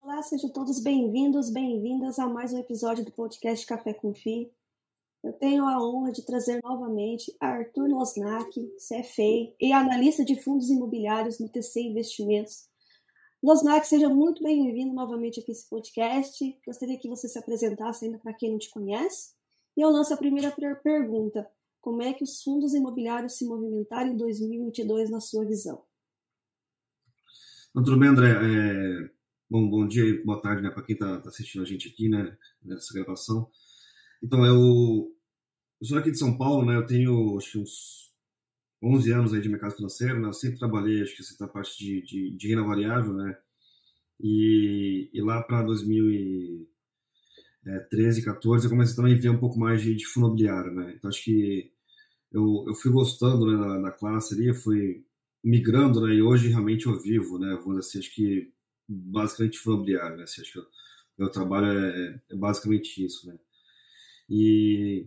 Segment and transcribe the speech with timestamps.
[0.00, 4.50] Olá, sejam todos bem-vindos, bem-vindas a mais um episódio do podcast Café com Fi.
[5.22, 11.38] Eu tenho a honra de trazer novamente Arthur Losnak, CFA e analista de fundos imobiliários
[11.38, 12.66] no TC Investimentos.
[13.42, 16.58] Losnak, seja muito bem-vindo novamente aqui nesse podcast.
[16.66, 19.38] Gostaria que você se apresentasse ainda para quem não te conhece.
[19.76, 20.50] E eu lanço a primeira
[20.82, 21.46] pergunta.
[21.80, 25.82] Como é que os fundos imobiliários se movimentaram em 2022 na sua visão?
[27.70, 28.30] Então, tudo bem, André?
[28.30, 29.10] É...
[29.48, 32.08] Bom, bom dia e boa tarde né, para quem está tá assistindo a gente aqui
[32.08, 33.50] né, nessa gravação.
[34.22, 35.12] Então, eu,
[35.80, 36.76] eu sou aqui de São Paulo, né?
[36.76, 38.12] Eu tenho acho uns
[38.82, 40.28] 11 anos aí de mercado financeiro, né?
[40.28, 43.36] Eu sempre trabalhei, acho que essa parte de, de, de renda variável, né?
[44.20, 45.62] E, e lá para
[47.64, 50.94] 2013, 14, eu comecei também a ver um pouco mais de, de fundo imobiliário, né?
[50.96, 51.70] Então, acho que
[52.32, 55.04] eu, eu fui gostando né, da, da classe ali, fui
[55.42, 56.14] migrando, né?
[56.14, 57.54] E hoje realmente eu vivo, né?
[57.62, 58.52] Vou dizer assim, acho que
[58.88, 60.24] basicamente fundo imobiliário, né?
[60.24, 60.60] Assim, acho que
[61.18, 63.38] meu trabalho é, é basicamente isso, né?
[64.28, 65.06] E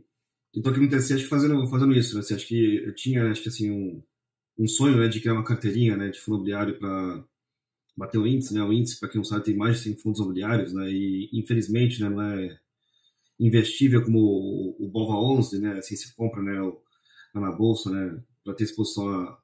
[0.55, 2.21] então o que aconteceu, acho que fazendo, fazendo isso, né?
[2.21, 4.03] Assim, acho que eu tinha, acho que assim, um,
[4.57, 7.23] um sonho, né, de criar uma carteirinha, né, de fundo imobiliário para
[7.95, 8.63] bater o índice, né?
[8.63, 10.89] O índice, para quem não sabe, tem mais de 100 fundos imobiliários, né?
[10.91, 12.59] E infelizmente, né, não é
[13.39, 15.77] investível como o, o Bova 11, né?
[15.77, 16.81] Assim, se compra, né, o,
[17.33, 19.39] na bolsa, né, para ter exposição a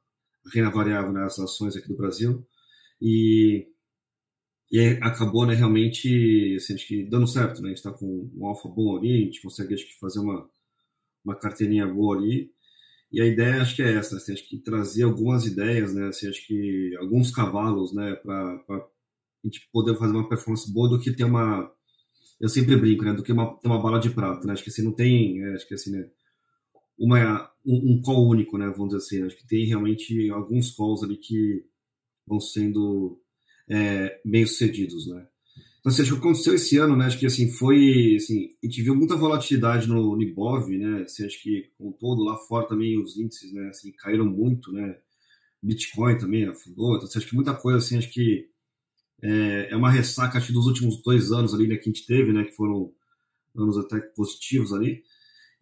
[0.54, 2.46] renda variável nas né, ações aqui do Brasil.
[3.02, 3.68] E
[4.72, 7.68] e acabou, né, realmente, assim, acho que dando certo, né?
[7.68, 10.48] A gente está com um alfa bom ali, a gente consegue, acho que, fazer uma,
[11.26, 12.52] uma carteirinha boa ali.
[13.12, 16.08] E a ideia, acho que é essa, assim, acho que trazer algumas ideias, né?
[16.08, 18.88] Assim, acho que alguns cavalos, né, para a
[19.44, 21.72] gente poder fazer uma performance boa do que ter uma.
[22.40, 23.14] Eu sempre brinco, né?
[23.14, 24.54] Do que uma, ter uma bala de prata, né?
[24.54, 26.10] Acho que assim, não tem, é, acho que assim, né?
[26.98, 28.68] Uma, um, um call único, né?
[28.70, 29.26] Vamos dizer assim.
[29.26, 31.66] Acho que tem realmente alguns calls ali que
[32.28, 33.20] vão sendo
[33.70, 35.28] é, bem-sucedidos, né?
[35.80, 37.06] Então, assim, acho que aconteceu esse ano, né?
[37.06, 41.04] Acho que, assim, foi, assim, a gente viu muita volatilidade no, no Ibov, né?
[41.04, 43.70] Assim, acho que, com todo, lá fora também os índices, né?
[43.70, 44.98] Assim, caíram muito, né?
[45.64, 46.96] Bitcoin também afundou.
[46.96, 48.50] Então, assim, acho que muita coisa, assim, acho que
[49.22, 51.76] é, é uma ressaca, acho, dos últimos dois anos ali, né?
[51.76, 52.44] Que a gente teve, né?
[52.44, 52.92] Que foram
[53.56, 55.04] anos até positivos ali.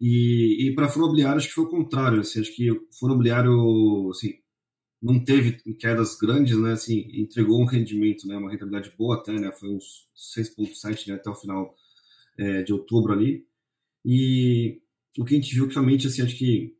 [0.00, 3.12] E, e para fundo imobiliário, acho que foi o contrário, assim, acho que o fundo
[3.14, 4.34] imobiliário, assim,
[5.00, 6.72] não teve quedas grandes, né?
[6.72, 8.36] Assim, entregou um rendimento, né?
[8.36, 9.52] Uma rentabilidade boa até, né?
[9.52, 11.14] Foi uns 6,7 né?
[11.14, 11.74] até o final
[12.36, 13.46] é, de outubro ali.
[14.04, 14.80] E
[15.18, 16.76] o que a gente viu realmente, assim, acho que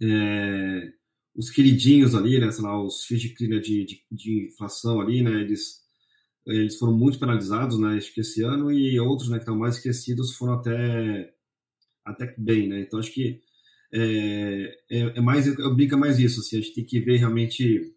[0.00, 0.92] é,
[1.34, 2.50] os queridinhos ali, né?
[2.52, 5.40] Sei lá, os FIIs de, de, de, de inflação ali, né?
[5.40, 5.82] Eles,
[6.46, 7.96] eles foram muito penalizados, né?
[7.96, 9.38] Acho que esse ano e outros, né?
[9.38, 11.34] Que estão mais esquecidos foram até
[12.04, 12.80] até bem, né?
[12.80, 13.40] Então acho que
[13.94, 17.94] é, é, é, mais, eu brinco mais isso, assim, a gente tem que ver realmente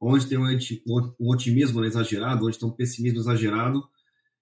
[0.00, 0.46] onde tem um,
[1.20, 3.82] um otimismo né, exagerado, onde tem um pessimismo exagerado,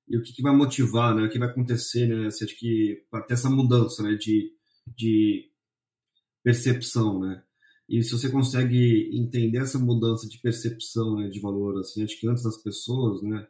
[0.08, 3.02] e o que, que vai motivar, né, o que vai acontecer, né, assim, acho que
[3.10, 4.52] para ter essa mudança, né, de,
[4.86, 5.50] de
[6.42, 7.42] percepção, né,
[7.88, 12.28] e se você consegue entender essa mudança de percepção, né, de valor, assim, acho que
[12.28, 13.46] antes das pessoas, né,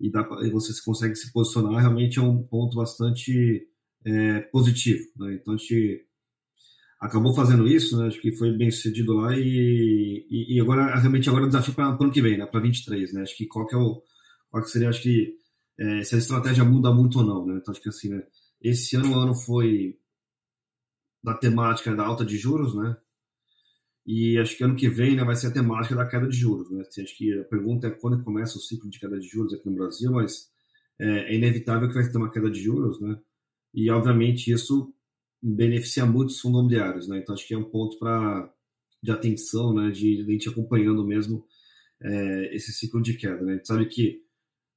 [0.00, 3.68] e, dá, e você consegue se posicionar, realmente é um ponto bastante
[4.04, 6.06] é, positivo, né, então a gente
[7.00, 8.08] acabou fazendo isso, né?
[8.08, 11.96] Acho que foi bem sucedido lá e, e, e agora realmente agora o desafio para
[11.96, 12.46] o ano que vem, né?
[12.46, 13.22] Para 23, né?
[13.22, 14.02] Acho que qual que é o
[14.50, 15.36] qual que seria, acho que
[15.78, 17.58] é, se a estratégia muda muito ou não, né?
[17.60, 18.22] Então acho que assim, né?
[18.60, 19.96] Esse ano o ano foi
[21.22, 22.96] da temática da alta de juros, né?
[24.06, 26.70] E acho que ano que vem né, vai ser a temática da queda de juros,
[26.70, 26.82] né?
[26.82, 29.68] Assim, acho que a pergunta é quando começa o ciclo de queda de juros aqui
[29.70, 30.50] no Brasil, mas
[30.98, 33.18] é, é inevitável que vai ter uma queda de juros, né?
[33.72, 34.92] E obviamente isso
[35.42, 37.18] beneficia muito os fundos imobiliários, né?
[37.18, 38.52] Então acho que é um ponto para
[39.02, 39.90] de atenção, né?
[39.90, 41.44] De, de a gente acompanhando mesmo
[42.02, 43.52] é, esse ciclo de queda, né?
[43.52, 44.22] A gente sabe que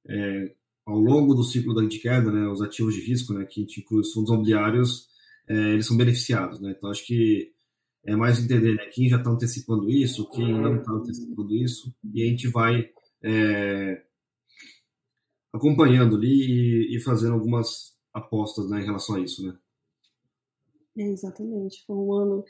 [0.08, 0.54] é,
[0.86, 2.48] ao longo do ciclo de queda, né?
[2.48, 3.44] Os ativos de risco, né?
[3.44, 5.08] Que a gente inclui os fundos imobiliários,
[5.48, 6.74] é, eles são beneficiados, né?
[6.76, 7.52] Então acho que
[8.06, 12.22] é mais entender né, quem já está antecipando isso, quem não está antecipando isso, e
[12.22, 12.90] a gente vai
[13.22, 14.02] é,
[15.52, 16.28] acompanhando ali
[16.92, 19.56] e, e fazendo algumas apostas né, em relação a isso, né?
[20.98, 21.84] É, exatamente.
[21.86, 22.44] Foi um ano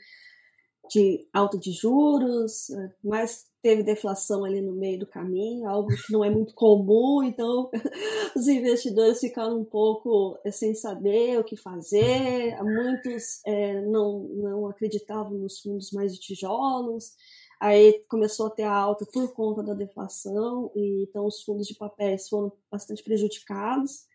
[0.89, 6.13] de alta de juros, é, mas teve deflação ali no meio do caminho, algo que
[6.13, 7.71] não é muito comum, então
[8.35, 14.67] os investidores ficaram um pouco é, sem saber o que fazer, muitos é, não, não
[14.67, 17.13] acreditavam nos fundos mais de tijolos,
[17.59, 21.75] aí começou a ter a alta por conta da deflação, e então os fundos de
[21.75, 24.05] papéis foram bastante prejudicados,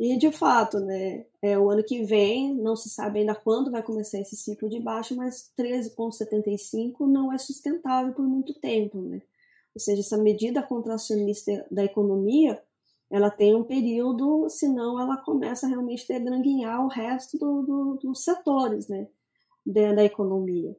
[0.00, 3.82] E de fato, né, é o ano que vem, não se sabe ainda quando vai
[3.82, 9.20] começar esse ciclo de baixa, mas 13,75 não é sustentável por muito tempo, né?
[9.74, 12.58] Ou seja, essa medida contracionista da economia,
[13.10, 18.24] ela tem um período, senão ela começa realmente a degranguinhar o resto do, do, dos
[18.24, 19.06] setores, né,
[19.66, 20.74] da, da economia.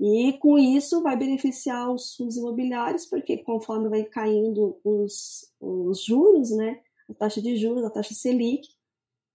[0.00, 6.50] E com isso vai beneficiar os fundos imobiliários, porque conforme vai caindo os, os juros,
[6.50, 8.68] né, a taxa de juros, a taxa Selic,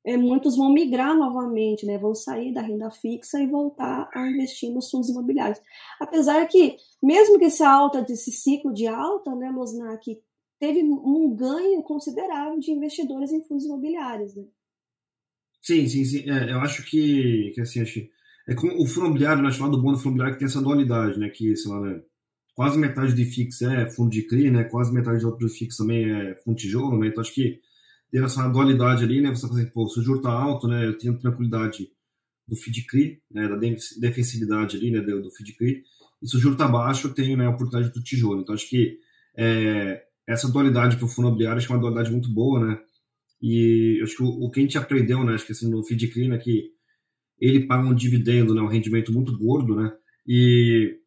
[0.06, 4.72] é, muitos vão migrar novamente, né, vão sair da renda fixa e voltar a investir
[4.72, 5.60] nos fundos imobiliários.
[6.00, 10.20] Apesar que, mesmo que essa alta, desse ciclo de alta, né, Losnak,
[10.60, 14.36] teve um ganho considerável de investidores em fundos imobiliários.
[14.36, 14.46] Né?
[15.62, 16.30] Sim, sim, sim.
[16.30, 18.00] É, eu acho que, que assim, acho,
[18.48, 21.30] é como o fundo imobiliário, né, chamado bônus fundo imobiliário, que tem essa dualidade, né,
[21.30, 22.02] que, sei lá, né,
[22.60, 24.66] quase metade de FIX é fundo de CRI, né?
[24.66, 27.08] Quase metade do FIX também é fundo tijolo, né?
[27.08, 27.62] Então acho que
[28.12, 29.30] ter essa dualidade ali, né?
[29.30, 30.86] Você fala assim, pô, se o juro tá alto, né?
[30.86, 31.88] Eu tenho tranquilidade
[32.46, 33.48] do FID CRI, né?
[33.48, 35.00] Da defensividade ali, né?
[35.00, 35.84] Do, FID CRI.
[36.22, 38.42] E se o juro tá baixo, eu tenho né, a oportunidade do tijolo.
[38.42, 38.98] Então acho que
[39.38, 42.78] é, essa dualidade para o fundo imobiliário acho que é uma dualidade muito boa, né?
[43.42, 45.36] E acho que o, o que a gente aprendeu, né?
[45.36, 46.38] Acho que assim, no FID CRI, né?
[46.38, 46.72] Que
[47.40, 48.62] ele paga um dividendo, né?
[48.62, 49.94] Um rendimento muito gordo, né?
[50.28, 51.00] E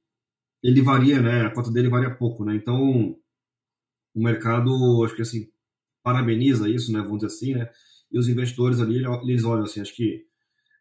[0.63, 1.43] ele varia, né?
[1.47, 2.55] A cota dele varia pouco, né?
[2.55, 3.17] Então,
[4.15, 5.49] o mercado, acho que assim,
[6.03, 7.01] parabeniza isso, né?
[7.01, 7.71] Vamos dizer assim, né?
[8.11, 10.27] E os investidores ali, eles olham assim, acho que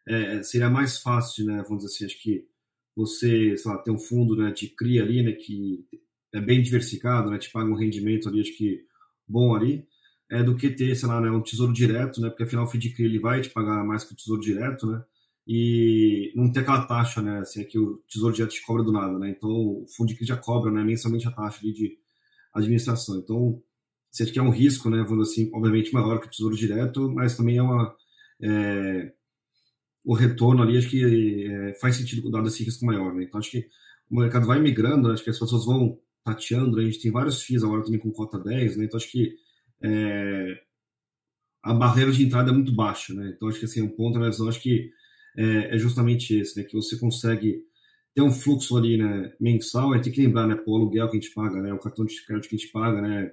[0.06, 1.62] é, seria mais fácil, né?
[1.68, 2.46] Vamos dizer assim, acho que
[2.94, 4.52] você, sei lá, tem um fundo, né?
[4.52, 5.32] Te cria ali, né?
[5.32, 5.86] Que
[6.34, 7.38] é bem diversificado, né?
[7.38, 8.84] Te paga um rendimento ali, acho que
[9.26, 9.86] bom ali,
[10.30, 11.30] é do que ter, sei lá, né?
[11.30, 12.28] Um tesouro direto, né?
[12.28, 15.02] Porque afinal o FDIC ele vai te pagar mais que o tesouro direto, né?
[15.46, 18.92] E não tem aquela taxa, né, assim, é que o Tesouro Direto te cobra do
[18.92, 21.98] nada, né, então o fundo de já cobra, né, mensalmente a taxa ali de
[22.54, 23.60] administração, então
[24.10, 27.36] você que é um risco, né, vamos assim, obviamente maior que o Tesouro Direto, mas
[27.36, 27.94] também é uma,
[28.40, 29.12] é,
[30.04, 33.50] o retorno ali, acho que é, faz sentido dado esse risco maior, né, então acho
[33.50, 33.66] que
[34.10, 37.10] o mercado vai migrando, né, acho que as pessoas vão tateando, né, a gente tem
[37.10, 39.34] vários FIIs agora também com cota 10, né, então acho que
[39.82, 40.54] é,
[41.64, 44.28] a barreira de entrada é muito baixa, né, então acho que assim, um ponto na
[44.28, 44.88] visão, acho que
[45.36, 46.64] é, é justamente esse, né?
[46.64, 47.64] Que você consegue
[48.14, 51.20] ter um fluxo ali, né, mensal, é ter que lembrar, né, o aluguel que a
[51.20, 53.32] gente paga, né, o cartão de crédito que a gente paga, né,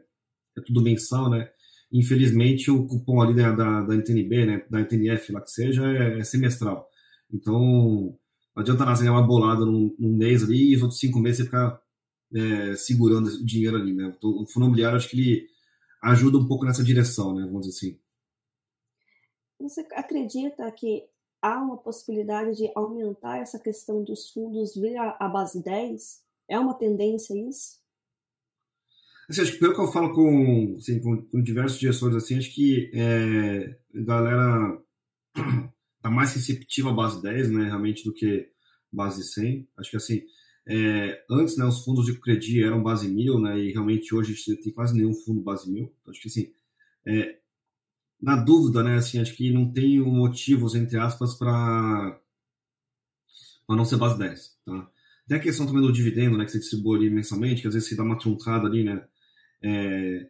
[0.58, 1.50] é tudo mensal, né,
[1.92, 6.20] infelizmente o cupom ali da, da, da NTNB, né, da NTNF, lá que seja, é,
[6.20, 6.88] é semestral.
[7.32, 7.60] Então,
[8.56, 11.40] não adianta nada ganhar uma bolada num, num, mês ali e os outros cinco meses
[11.40, 11.82] você ficar
[12.34, 15.48] é, segurando o dinheiro ali, né, então, o fundo imobiliário acho que ele
[16.02, 18.00] ajuda um pouco nessa direção, né, vamos dizer assim.
[19.60, 21.04] Você acredita que
[21.42, 26.22] há uma possibilidade de aumentar essa questão dos fundos via a base 10?
[26.50, 27.80] É uma tendência isso?
[29.30, 32.54] Assim, acho que pelo que eu falo com, assim, com, com, diversos gestores, assim, acho
[32.54, 34.82] que é, a galera
[35.98, 38.50] está mais receptiva à base 10, né, realmente, do que
[38.92, 39.70] base 100.
[39.78, 40.24] Acho que, assim,
[40.68, 44.36] é, antes, né, os fundos de crédito eram base 1000, né, e realmente hoje a
[44.36, 45.84] gente tem quase nenhum fundo base 1000.
[45.84, 46.52] Então, acho que, assim,
[47.06, 47.39] é,
[48.22, 48.96] na dúvida, né?
[48.96, 52.20] Assim, acho que não tem motivos, entre aspas, para
[53.70, 54.58] não ser base 10.
[54.66, 54.90] Tá?
[55.28, 56.46] Tem a questão também do dividendo, né?
[56.46, 59.06] Que você distribui ali mensalmente, que às vezes você dá uma truncada ali, né?
[59.62, 60.30] É,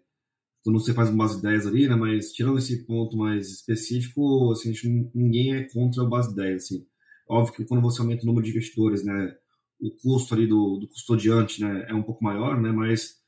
[0.63, 1.95] quando você faz base 10 ali, né?
[1.95, 4.73] Mas tirando esse ponto mais específico, assim,
[5.15, 6.85] ninguém é contra a base 10, assim.
[7.27, 9.35] Óbvio que quando você aumenta o número de investidores, né?
[9.79, 11.87] O custo ali do, do custodiante, né?
[11.89, 12.71] É um pouco maior, né?
[12.71, 13.18] Mas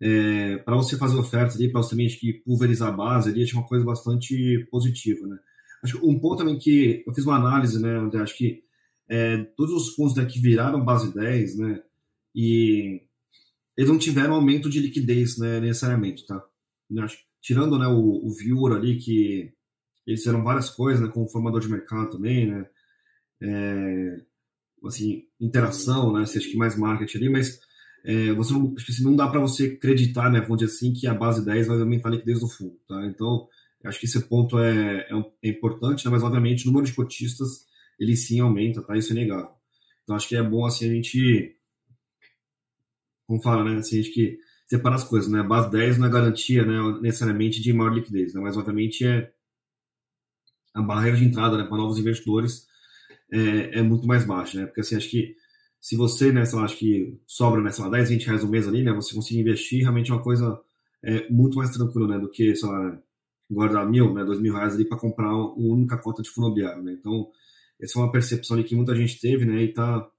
[0.00, 3.56] é, para você fazer ofertas ali, para você também que pulverizar a base ali, acho
[3.56, 5.38] uma coisa bastante positiva, né?
[5.82, 8.62] Acho que um ponto também que eu fiz uma análise, né, acho que
[9.08, 11.82] é, todos os fundos né, que viraram base 10, né,
[12.34, 13.02] e
[13.76, 16.42] eles não tiveram aumento de liquidez, né, necessariamente, tá?
[17.00, 19.52] Acho, tirando, né, o, o ali, que
[20.06, 22.66] eles fizeram várias coisas, né, como formador de mercado também, né,
[23.42, 24.20] é,
[24.86, 27.60] assim, interação, né, acho que mais marketing ali, mas
[28.04, 31.06] é, você não, que assim, não dá para você acreditar, né, vamos dizer assim, que
[31.06, 33.04] a base 10 vai aumentar a liquidez do fundo, tá?
[33.06, 33.48] Então,
[33.82, 37.66] acho que esse ponto é, é, é, importante, né, mas obviamente o número de cotistas,
[37.98, 38.94] ele sim aumenta, tá?
[38.96, 39.50] Isso é inegável.
[40.02, 41.56] Então, acho que é bom, assim, a gente,
[43.26, 45.40] como fala, né, assim, a gente separar as coisas, né?
[45.40, 49.32] A base 10 não é garantia, né, necessariamente de maior liquidez, né, mas obviamente é
[50.74, 52.66] a barreira de entrada, né, para novos investidores
[53.32, 54.66] é, é muito mais baixa, né?
[54.66, 55.34] Porque, assim, acho que
[55.84, 58.90] se você, né, acho que sobra, né, lá, 10, 20 reais no mês ali, né,
[58.90, 60.58] você conseguir investir, realmente é uma coisa
[61.02, 62.98] é, muito mais tranquila, né, do que, sei lá,
[63.50, 66.82] guardar mil, né, dois mil reais ali para comprar uma única cota de fundo imobiliário,
[66.82, 67.30] né, então
[67.78, 70.10] essa é uma percepção ali que muita gente teve, né, e tá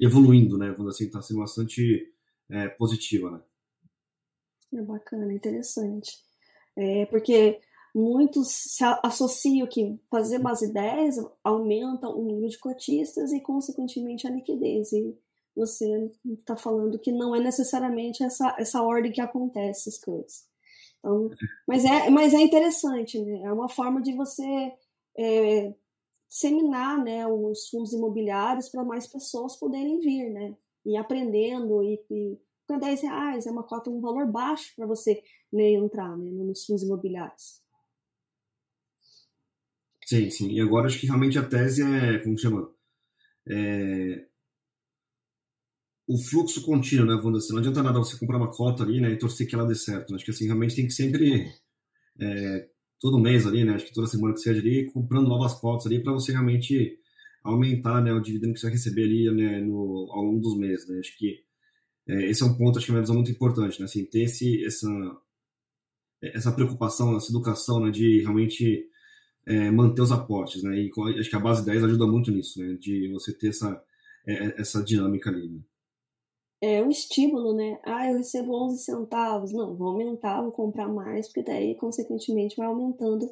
[0.00, 2.10] evoluindo, né, quando assim, tá sendo bastante
[2.48, 3.40] é, positiva, né.
[4.80, 6.10] É bacana, interessante.
[6.74, 7.60] É, porque
[7.94, 14.30] muitos se associam que fazer base 10 aumenta o número de cotistas e, consequentemente, a
[14.30, 14.92] liquidez.
[14.92, 15.16] E
[15.54, 20.44] você está falando que não é necessariamente essa, essa ordem que acontece as coisas.
[20.98, 21.30] Então,
[21.66, 23.42] mas, é, mas é interessante, né?
[23.42, 24.72] É uma forma de você
[25.18, 25.74] é,
[26.28, 30.56] disseminar né, os fundos imobiliários para mais pessoas poderem vir, né?
[30.86, 35.22] E aprendendo e, e com 10 reais é uma cota, um valor baixo para você
[35.52, 37.61] né, entrar né, nos fundos imobiliários.
[40.12, 40.50] Sim, sim.
[40.52, 42.70] E agora acho que realmente a tese é, como chama?
[43.48, 44.26] É,
[46.06, 47.14] o fluxo contínuo, né?
[47.22, 49.10] Vamos dizer, não adianta nada você comprar uma cota ali, né?
[49.12, 50.14] E torcer que ela dê certo.
[50.14, 51.50] Acho que assim, realmente tem que sempre,
[52.20, 52.68] é,
[53.00, 53.74] todo mês ali, né?
[53.74, 56.98] Acho que toda semana que seja ali, comprando novas cotas ali para você realmente
[57.44, 58.12] aumentar, né?
[58.12, 59.60] O dividendo que você vai receber ali, né?
[59.60, 60.98] No, ao longo dos meses, né?
[61.00, 61.40] Acho que
[62.08, 63.86] é, esse é um ponto, acho que é uma visão muito importante, né?
[63.86, 64.88] Assim, ter esse, essa,
[66.22, 67.90] essa preocupação, essa educação, né?
[67.90, 68.86] De realmente
[69.46, 70.76] é, manter os aportes, né?
[70.76, 72.74] E acho que a base 10 ajuda muito nisso, né?
[72.74, 73.82] De você ter essa,
[74.26, 75.60] é, essa dinâmica ali, né?
[76.60, 77.80] É um estímulo, né?
[77.84, 79.52] Ah, eu recebo 11 centavos.
[79.52, 83.28] Não, vou aumentar, vou comprar mais, porque daí, consequentemente, vai aumentando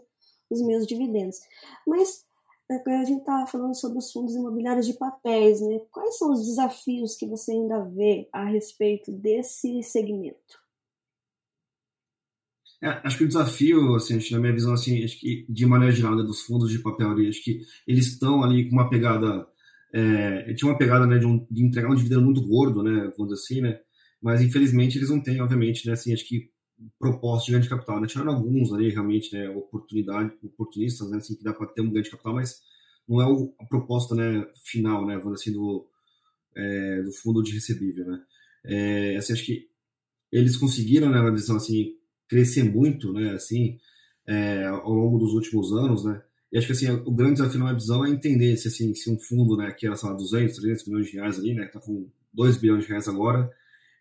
[0.51, 1.39] os meus dividendos.
[1.87, 2.25] Mas
[2.69, 5.81] é, a gente estava falando sobre os fundos imobiliários de papéis, né?
[5.91, 10.60] Quais são os desafios que você ainda vê a respeito desse segmento?
[12.83, 16.17] É, acho que o desafio, assim, na minha visão, assim, acho que de maneira geral,
[16.17, 19.47] né, dos fundos de papel ali, acho que eles estão ali com uma pegada,
[19.93, 23.35] é, tinha uma pegada, né, de, um, de, entregar um dividendo muito gordo, né, vamos
[23.35, 23.81] dizer assim, né,
[24.23, 26.51] mas infelizmente eles não têm, obviamente, né, assim, acho que
[26.99, 31.45] propósito de grande capital, né, tirando alguns ali, realmente, né, oportunidade, oportunistas, né, assim, que
[31.45, 32.63] dá para ter um grande capital, mas
[33.07, 35.87] não é o, a proposta, né, final, né, vamos dizer assim, do,
[36.57, 38.23] é, do fundo de recebível, né,
[38.65, 39.69] é, assim, acho que
[40.33, 42.00] eles conseguiram, né, na visão, assim,
[42.31, 43.77] crescer muito, né, assim,
[44.27, 46.23] é, ao longo dos últimos anos, né,
[46.53, 49.19] e acho que, assim, o grande desafio na visão é entender se, assim, se um
[49.19, 51.81] fundo, né, que era, sei lá, 200, 300 milhões de reais ali, né, que tá
[51.81, 53.51] com 2 bilhões de reais agora,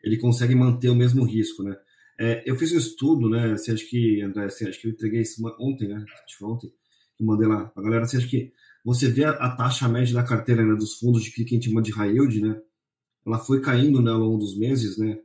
[0.04, 1.76] ele consegue manter o mesmo risco, né.
[2.20, 5.22] É, eu fiz um estudo, né, assim, acho que, André, assim, acho que eu entreguei
[5.22, 6.72] isso ontem, né, acho ontem,
[7.18, 8.52] que mandei lá pra galera, assim, acho que
[8.84, 11.70] você vê a, a taxa média da carteira, né, dos fundos de que a gente
[11.70, 12.60] chama de high yield, né,
[13.26, 15.20] ela foi caindo, né, ao longo dos meses, né,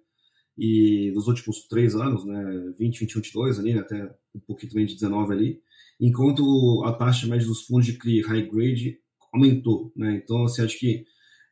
[0.57, 4.87] e dos últimos três anos, né, 20, 21, 22 ali, né, até um pouquinho também
[4.87, 5.61] de 19 ali,
[6.01, 8.99] enquanto a taxa média dos fundos de CRI high grade
[9.33, 11.05] aumentou, né, então assim, acho que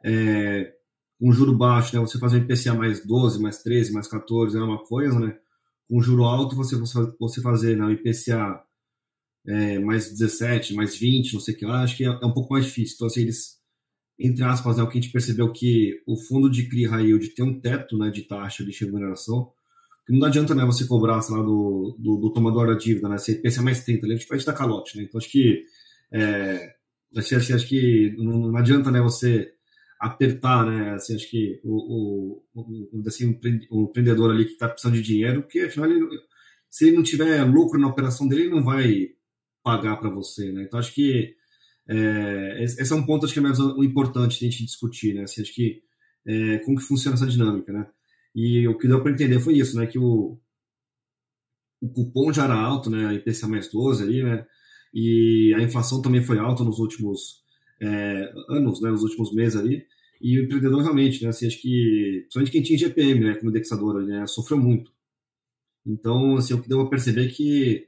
[0.05, 0.73] é,
[1.19, 4.61] com juro baixo, né, você fazer um IPCA mais 12, mais 13, mais 14 é
[4.61, 5.37] uma coisa, né,
[5.89, 6.77] com juro alto você,
[7.19, 8.63] você fazer né, IPCA
[9.47, 12.33] é, mais 17, mais 20, não sei o que lá, acho que é, é um
[12.33, 13.62] pouco mais difícil, então assim, eles
[14.27, 17.29] entre aspas, né, o que a gente percebeu que o fundo de CRI High Yield
[17.31, 19.51] tem um teto né, de taxa de remuneração,
[20.07, 23.19] que não adianta né, você cobrar, sei lá, do, do, do tomador da dívida, né,
[23.19, 25.65] você pensa mais 30, né, a gente te dar calote, né, então acho que
[26.13, 26.75] é,
[27.17, 29.53] acho, acho, acho que não, não, adianta né, você
[29.99, 33.39] apertar, né, assim, acho que o, o, o, assim,
[33.71, 36.07] o empreendedor ali que está precisando de dinheiro, porque afinal ele,
[36.69, 39.11] se ele não tiver lucro na operação dele, ele não vai
[39.63, 41.35] pagar para você, né, então acho que
[41.89, 45.23] é, esse é um ponto acho que é mais importante a gente discutir, né?
[45.23, 45.83] Assim, acho que
[46.27, 47.87] é, como que funciona essa dinâmica, né?
[48.35, 49.87] E o que deu para entender foi isso, né?
[49.87, 50.39] Que o,
[51.81, 53.15] o cupom já era alto, né?
[53.15, 54.47] IPCA mais 12 ali, né?
[54.95, 57.43] E a inflação também foi alta nos últimos
[57.81, 58.91] é, anos, né?
[58.91, 59.85] Nos últimos meses ali.
[60.21, 61.31] E o empreendedor realmente, né?
[61.31, 63.35] Assim, acho que, principalmente quem tinha GPM, né?
[63.35, 64.27] Como indexador, né?
[64.27, 64.93] Sofreu muito.
[65.85, 67.87] Então, assim, o que deu para perceber é que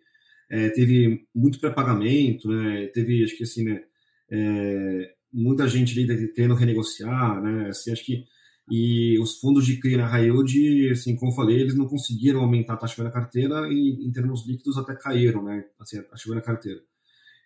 [0.50, 2.86] é, teve muito pré-pagamento, né?
[2.88, 3.82] Teve, acho que assim, né?
[4.30, 7.68] É, muita gente ali querendo renegociar, né?
[7.68, 8.24] Assim, acho que
[8.70, 10.30] e os fundos de CRI na high
[10.90, 14.46] assim, como eu falei, eles não conseguiram aumentar a taxa na carteira e em termos
[14.46, 15.64] líquidos até caíram, né?
[15.78, 16.80] Assim, a taxa na carteira.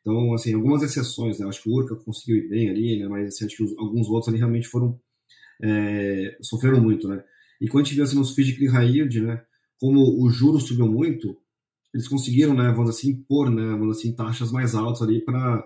[0.01, 1.49] Então, assim, algumas exceções, né?
[1.49, 3.09] Acho que o Urca conseguiu ir bem ali, né?
[3.09, 4.99] Mas assim, acho que os, alguns outros ali realmente foram
[5.63, 7.23] é, sofreram muito, né?
[7.61, 9.43] E quando a gente vê assim, nos FIIs de CRI high né?
[9.81, 11.37] Como o juro subiu muito,
[11.93, 15.65] eles conseguiram, né, vamos assim, impor, né, vamos assim, taxas mais altas ali para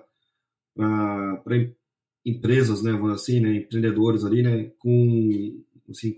[2.24, 6.14] empresas, né, vamos assim, né, empreendedores ali, né, com, assim,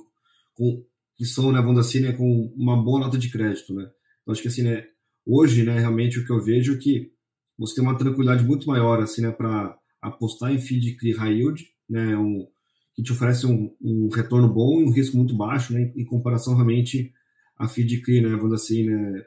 [0.54, 0.84] com,
[1.16, 3.90] que são, né, vamos assim, né, com uma boa nota de crédito, né.
[4.22, 4.86] Então, acho que assim, né,
[5.26, 7.12] hoje, né, realmente o que eu vejo é que
[7.56, 12.16] você tem uma tranquilidade muito maior, assim, né, para apostar em feed high yield, né,
[12.16, 12.46] um,
[12.94, 16.54] que te oferece um, um, retorno bom e um risco muito baixo, né, em comparação
[16.54, 17.12] realmente
[17.56, 19.24] a feed CRI, né, vamos assim, né,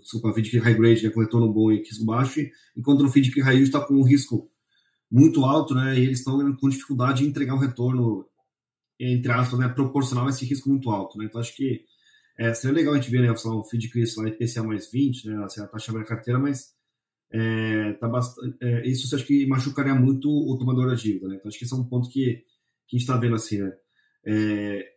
[0.00, 2.40] desculpa, feed que high grade, né, com retorno bom e risco baixo,
[2.76, 4.50] enquanto no feed que high yield está com um risco
[5.10, 8.26] muito alto, né, e eles estão com dificuldade em entregar um retorno,
[8.98, 11.82] entre aspas, né, proporcional a esse risco muito alto, né, então acho que
[12.38, 15.44] é, seria legal a gente ver, né, um feed CRI lá IPCA mais 20, né,
[15.44, 16.74] assim, a taxa da carteira, mas
[17.34, 21.34] é, tá bastante, é, isso acha que machucaria muito o tomador da dívida, né?
[21.34, 22.44] Então acho que esse é um ponto que,
[22.86, 23.72] que a gente está vendo assim, né?
[24.24, 24.93] É,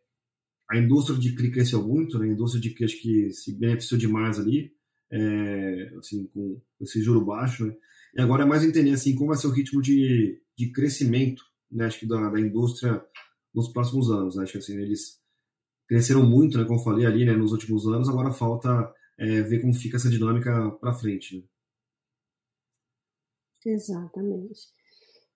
[0.69, 2.27] a indústria de CRI cresceu muito, né?
[2.27, 4.73] A indústria de CRI acho que se beneficiou demais ali,
[5.11, 7.75] é, assim, com esse juro baixo, né?
[8.15, 11.85] E agora é mais entender assim como vai ser o ritmo de, de crescimento, né?
[11.85, 13.01] Acho que da, da indústria
[13.53, 14.35] nos próximos anos.
[14.35, 14.43] Né?
[14.43, 15.19] Acho que assim eles
[15.87, 16.65] cresceram muito, né?
[16.65, 17.33] Como eu falei ali, né?
[17.33, 18.09] Nos últimos anos.
[18.09, 21.37] Agora falta é, ver como fica essa dinâmica para frente.
[21.37, 21.43] Né?
[23.73, 24.76] Exatamente.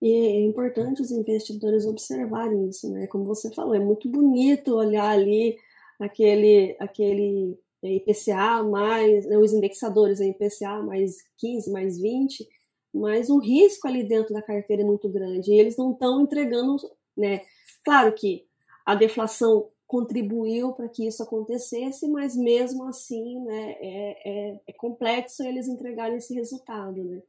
[0.02, 3.06] E é importante os investidores observarem isso, né?
[3.06, 5.56] Como você falou, é muito bonito olhar ali
[6.00, 12.48] aquele, aquele IPCA mais, né, os indexadores IPCA mais 15, mais 20,
[12.92, 16.76] mas o risco ali dentro da carteira é muito grande e eles não estão entregando,
[17.16, 17.42] né?
[17.84, 18.44] Claro que
[18.84, 25.44] a deflação contribuiu para que isso acontecesse, mas mesmo assim, né, é, é, é complexo
[25.44, 27.22] eles entregarem esse resultado, né?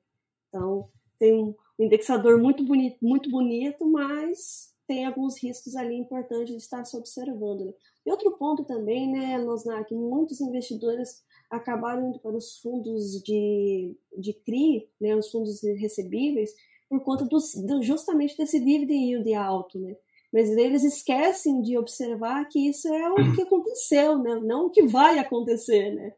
[0.50, 0.88] Então,
[1.20, 6.84] tem um indexador muito bonito, muito bonito, mas tem alguns riscos ali importantes de estar
[6.86, 7.66] se observando.
[7.66, 7.74] Né?
[8.06, 14.34] E outro ponto também, né, Losnak, muitos investidores acabaram indo para os fundos de, de
[14.34, 16.54] CRI, né, os fundos recebíveis,
[16.90, 19.96] por conta do, do, justamente desse dividend yield alto, né?
[20.32, 24.40] Mas eles esquecem de observar que isso é o que aconteceu, né?
[24.44, 26.14] Não o que vai acontecer, né?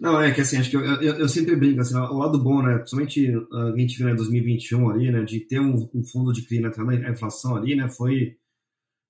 [0.00, 2.62] Não, é que assim, acho que eu, eu, eu, sempre brinco, assim, o lado bom,
[2.62, 6.42] né, principalmente a gente viu em 2021 ali, né, de ter um, um fundo de
[6.42, 8.36] CRI na a inflação ali, né, foi,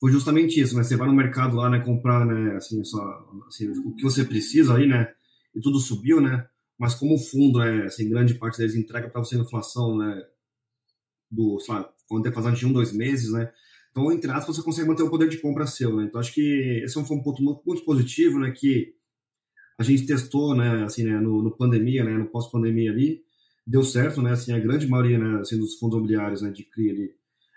[0.00, 2.98] foi justamente isso, né, você vai no mercado lá, né, comprar, né, assim, só,
[3.46, 5.12] assim, o que você precisa aí, né,
[5.54, 6.46] e tudo subiu, né,
[6.78, 10.22] mas como o fundo, é, assim, grande parte deles entrega para você a inflação, né,
[11.30, 13.52] do, sei lá, quando tem fazendo de um, dois meses, né,
[13.90, 16.80] então, entre aspas, você consegue manter o poder de compra seu, né, então acho que
[16.82, 18.96] esse é um ponto muito, muito positivo, né, que
[19.78, 23.22] a gente testou, né, assim, né, no, no pandemia, né, no pós-pandemia ali,
[23.64, 26.90] deu certo, né, assim, a grande maioria, né, assim, dos fundos imobiliários, né, de CRI
[26.90, 27.14] ali,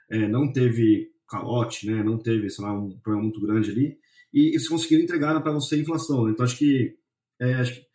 [0.10, 3.98] é, não teve calote, né, não teve, sei lá, um problema muito grande ali,
[4.32, 6.32] e eles conseguiram entregar para você inflação, né?
[6.32, 6.96] então acho que,
[7.40, 7.86] é, acho que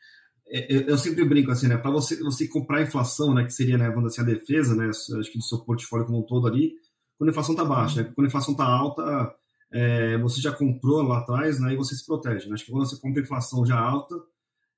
[0.49, 3.79] é, eu sempre brinco assim, né, para você, você comprar a inflação, né, que seria,
[3.79, 6.75] né, vamos assim, a defesa, né, acho que do seu portfólio como um todo ali,
[7.17, 9.35] quando a inflação está baixa, né, quando a inflação está alta,
[9.73, 12.49] é, você já comprou lá atrás, né, e você se protege.
[12.49, 12.55] Né?
[12.55, 14.15] Acho que quando você compra inflação já alta,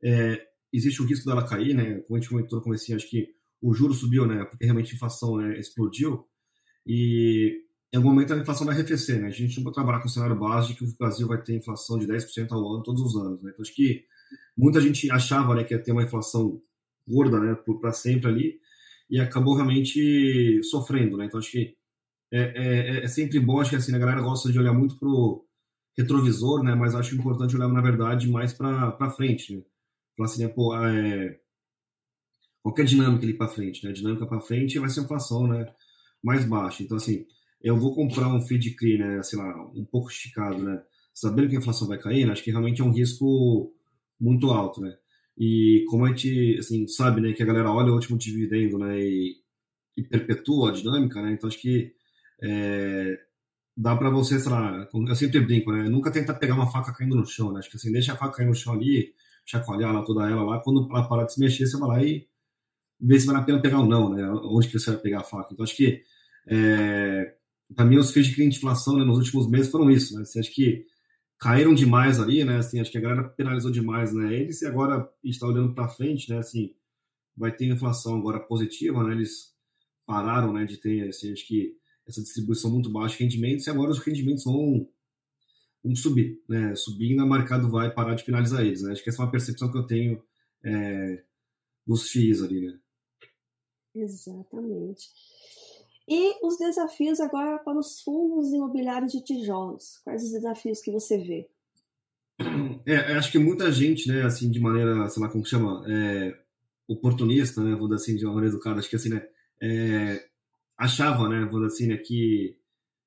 [0.02, 0.40] é,
[0.72, 2.00] existe o risco dela cair, né?
[2.00, 3.28] Como a gente comentou no começo, acho que
[3.60, 4.44] o juro subiu, né?
[4.44, 6.24] Porque realmente a inflação né, explodiu
[6.86, 9.28] e em algum momento a inflação vai arrefecer, né?
[9.28, 11.56] A gente não pode trabalhar com o cenário base de que o Brasil vai ter
[11.56, 13.50] inflação de 10% ao ano todos os anos, né?
[13.52, 14.04] Então acho que
[14.56, 16.60] muita gente achava né, que ia ter uma inflação
[17.06, 18.60] gorda, né, para sempre ali
[19.08, 21.24] e acabou realmente sofrendo, né?
[21.24, 21.77] Então acho que
[22.30, 25.44] é, é, é, sempre bom, acho que assim, a galera gosta de olhar muito pro
[25.96, 26.74] retrovisor, né?
[26.74, 29.62] Mas acho importante olhar, na verdade, mais para frente, né?
[30.16, 31.38] Falar assim, né, pô, é...
[32.62, 33.92] qualquer dinâmica ali para frente, né?
[33.92, 35.72] dinâmica para frente vai ser inflação, né?
[36.22, 36.82] Mais baixa.
[36.82, 37.26] Então, assim,
[37.62, 39.22] eu vou comprar um feed CRI, né?
[39.22, 40.82] Sei lá, um pouco esticado, né?
[41.14, 42.32] Sabendo que a inflação vai cair, né?
[42.32, 43.72] acho que realmente é um risco
[44.20, 44.96] muito alto, né?
[45.36, 47.32] E como a gente, assim, sabe, né?
[47.32, 49.00] Que a galera olha o último dividendo, né?
[49.00, 49.36] E,
[49.96, 51.32] e perpetua a dinâmica, né?
[51.32, 51.92] Então, acho que
[52.42, 53.18] é,
[53.76, 55.88] dá para você, sei lá, eu sempre brinco, né?
[55.88, 57.60] Nunca tenta pegar uma faca caindo no chão, né?
[57.60, 60.60] Acho que assim, deixa a faca cair no chão ali, chacoalhar lá toda ela lá,
[60.60, 62.28] quando ela parar de se mexer, você vai lá e
[63.00, 64.28] vê se vale a pena pegar ou não, né?
[64.30, 65.50] Onde que você vai pegar a faca.
[65.52, 66.02] Então, acho que,
[66.46, 67.34] é,
[67.74, 70.22] para mim, os feitos de inflação né, nos últimos meses foram isso, né?
[70.22, 70.84] Assim, acho que
[71.38, 72.58] caíram demais ali, né?
[72.58, 74.34] Assim, acho que a galera penalizou demais, né?
[74.34, 76.38] Eles, e agora a gente está olhando para frente, né?
[76.38, 76.74] Assim,
[77.36, 79.12] vai ter inflação agora positiva, né?
[79.14, 79.54] Eles
[80.06, 81.76] pararam, né, de ter, assim, acho que
[82.08, 84.88] essa distribuição muito baixa de rendimentos e agora os rendimentos vão,
[85.84, 86.74] vão subir, né?
[86.74, 88.92] Subindo, o mercado vai parar de penalizar eles, né?
[88.92, 90.22] Acho que essa é uma percepção que eu tenho
[90.64, 91.22] é,
[91.86, 92.78] dos FIIs ali, né?
[93.94, 95.08] Exatamente.
[96.08, 99.98] E os desafios agora para os fundos imobiliários de tijolos?
[100.02, 101.48] Quais os desafios que você vê?
[102.86, 106.38] É, acho que muita gente, né, assim, de maneira, sei lá, como que chama, é,
[106.86, 109.28] oportunista, né, vou dizer assim, de uma maneira educada, acho que assim, né,
[109.60, 110.27] é,
[110.78, 112.56] achava, né, dizer assim, né, que,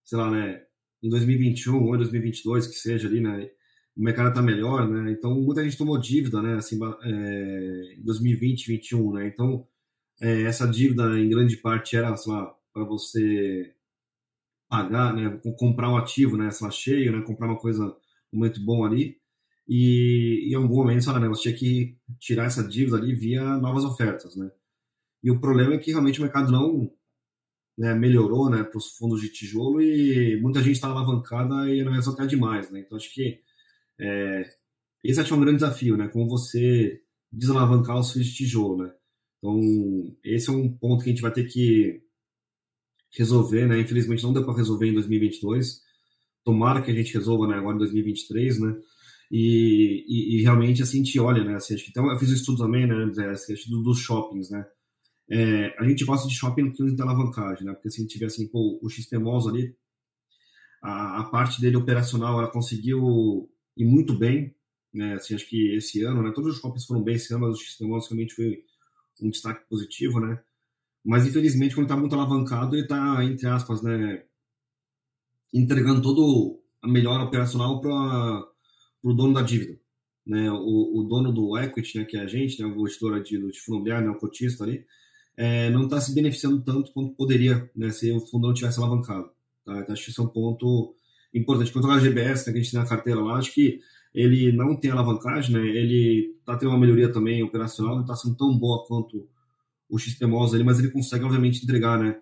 [0.04, 0.64] sei lá, né,
[1.04, 3.50] em 2021 ou 2022, que seja ali, né,
[3.96, 8.68] o mercado tá melhor, né, então muita gente tomou dívida, né, assim, é, em 2020,
[8.68, 9.68] 2021, né, então
[10.22, 13.74] é, essa dívida em grande parte era, sei lá, para você
[14.70, 17.96] pagar, né, comprar um ativo, né, sei lá, cheio, né, comprar uma coisa
[18.34, 19.18] muito bom ali,
[19.68, 23.14] e, e em algum momento, sei lá, né, você tinha que tirar essa dívida ali
[23.16, 24.52] via novas ofertas, né,
[25.24, 26.92] e o problema é que realmente o mercado não
[27.78, 31.96] né, melhorou né, para os fundos de tijolo e muita gente está alavancada e não
[31.96, 32.70] é até demais.
[32.70, 32.82] Né?
[32.82, 33.40] Então, acho que
[34.00, 34.50] é,
[35.04, 36.08] esse acho é um grande desafio, né?
[36.08, 38.94] Como você desalavancar os fios de tijolo, né?
[39.38, 42.02] Então, esse é um ponto que a gente vai ter que
[43.18, 43.80] resolver, né?
[43.80, 45.82] Infelizmente não deu para resolver em 2022.
[46.44, 47.56] Tomara que a gente resolva, né?
[47.56, 48.76] Agora em 2023, né?
[49.32, 51.56] E, e, e realmente, assim, a gente olha, né?
[51.56, 53.30] Assim, acho que, então, eu fiz um estudo também, né, André?
[53.32, 54.66] Assim, dos shoppings, né?
[55.32, 57.74] É, a gente gosta de shopping que tem alavancagem, né?
[57.74, 59.74] Porque se a gente tiver, assim, pô, o XPMOS ali,
[60.84, 64.54] a, a parte dele operacional, ela conseguiu ir muito bem,
[64.94, 65.14] né?
[65.14, 66.34] Assim, acho que esse ano, né?
[66.36, 68.62] Todos os shoppings foram bem esse ano, mas o XPMOS realmente foi
[69.22, 70.38] um destaque positivo, né?
[71.04, 74.24] Mas, infelizmente, quando está muito alavancado, ele está, entre aspas, né,
[75.54, 78.46] entregando todo a melhor operacional para
[79.04, 79.80] o dono da dívida.
[80.26, 80.52] Né?
[80.52, 83.60] O, o, dono do equity, né, que é a gente, né, o gestor de, de
[83.60, 84.86] fundo imobiliário, né, o cotista ali,
[85.38, 89.30] é, não está se beneficiando tanto quanto poderia né, se o fundo não tivesse alavancado.
[89.66, 89.80] Tá?
[89.80, 90.96] Então, acho que isso é um ponto
[91.34, 91.72] importante.
[91.72, 93.80] Quanto ao GBS, né, que a gente tem na carteira lá, acho que
[94.14, 95.66] ele não tem alavancagem, né?
[95.66, 99.28] ele está tendo uma melhoria também operacional, não está sendo tão boa quanto
[99.90, 102.18] o XPMOS ali, mas ele consegue, obviamente, entregar, né,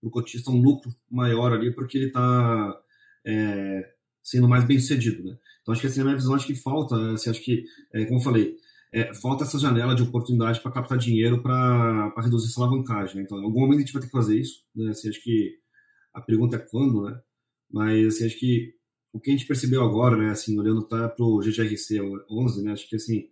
[0.00, 2.78] para o cotista um lucro maior ali, porque ele está
[3.26, 5.36] é, sendo mais bem sucedido, né?
[5.62, 8.20] Então, acho que assim, na minha visão, acho que falta, assim, acho que, é, como
[8.20, 8.56] eu falei,
[8.92, 13.22] é, falta essa janela de oportunidade para captar dinheiro para reduzir essa alavancagem, né?
[13.22, 14.90] Então, em algum momento a gente vai ter que fazer isso, né?
[14.90, 15.58] Assim, acho que
[16.14, 17.20] a pergunta é quando, né?
[17.70, 18.74] Mas, assim, acho que
[19.12, 22.88] o que a gente percebeu agora, né, assim, olhando para o GGRC 11, né, acho
[22.88, 23.28] que, assim,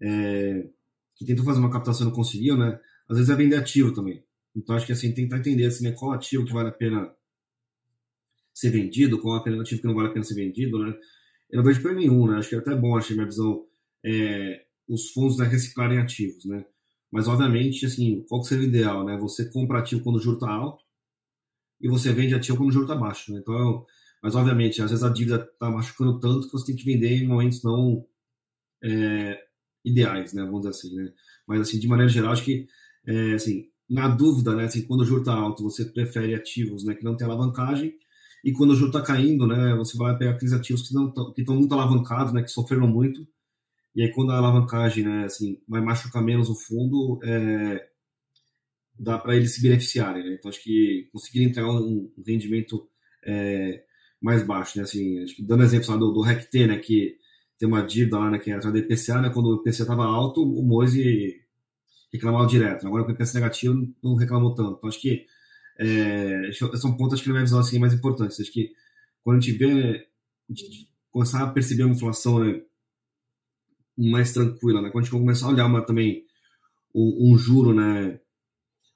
[0.00, 0.68] é,
[1.16, 4.24] que tentou fazer uma captação e não conseguiu, né, às vezes é vender ativo também.
[4.54, 7.12] Então acho que assim, tentar entender assim, né, qual ativo que vale a pena
[8.54, 10.94] ser vendido, qual ativo que não vale a pena ser vendido, né?
[11.50, 12.38] Eu não vejo para nenhum, né?
[12.38, 13.66] Acho que é até bom, achei minha visão,
[14.04, 16.64] é, os fundos né, reciclarem ativos, né?
[17.10, 19.16] Mas obviamente, assim, qual que seria o ideal, né?
[19.18, 20.84] Você compra ativo quando o juro está alto
[21.80, 23.40] e você vende ativo quando o juro está baixo, né?
[23.40, 23.84] Então,
[24.22, 27.26] mas obviamente, às vezes a dívida está machucando tanto que você tem que vender em
[27.26, 28.04] momentos não
[28.82, 29.40] é,
[29.84, 30.42] ideais, né?
[30.44, 31.12] Vamos dizer assim, né?
[31.46, 32.66] Mas assim, de maneira geral, acho que
[33.06, 36.94] é, assim, na dúvida, né, assim, quando o juro está alto, você prefere ativos né,
[36.94, 37.94] que não tem alavancagem,
[38.44, 41.40] e quando o juro está caindo, né, você vai pegar aqueles ativos que não que
[41.40, 43.26] estão muito alavancados, né, que sofreram muito,
[43.96, 47.88] e aí quando a alavancagem, né, assim, vai machucar menos o fundo, é,
[48.98, 50.34] dá para eles se beneficiarem, né?
[50.34, 52.86] Então acho que conseguir entregar um, rendimento
[53.24, 53.82] é,
[54.20, 54.84] mais baixo, né?
[54.84, 57.16] Assim, acho que dando exemplo do, do RECT, né, que
[57.58, 60.04] tem uma dívida lá, né, que é atrás do IPCA, né, quando o IPCA estava
[60.04, 61.40] alto, o Moise
[62.12, 62.86] reclamava direto.
[62.86, 64.76] Agora, com o IPS negativo, não reclamou tanto.
[64.76, 65.24] Então, acho que
[65.78, 68.38] é, são pontos que na minha visão assim, mais importantes.
[68.38, 68.72] Acho que
[69.24, 70.06] quando a gente vê,
[70.50, 72.60] a gente começar a perceber uma inflação né,
[73.96, 74.90] mais tranquila, né?
[74.90, 76.24] quando a gente começar a olhar uma, também
[76.94, 78.20] um, um juro né,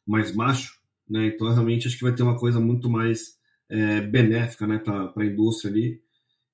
[0.06, 1.26] mais baixo, né?
[1.26, 5.24] então realmente acho que vai ter uma coisa muito mais é, benéfica né, para a
[5.24, 6.02] indústria ali.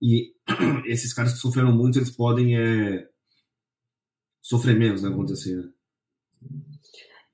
[0.00, 0.34] E
[0.86, 3.08] esses caras que sofreram muito, eles podem é,
[4.42, 5.56] sofrer menos, né, vamos dizer assim.
[5.56, 5.72] Né?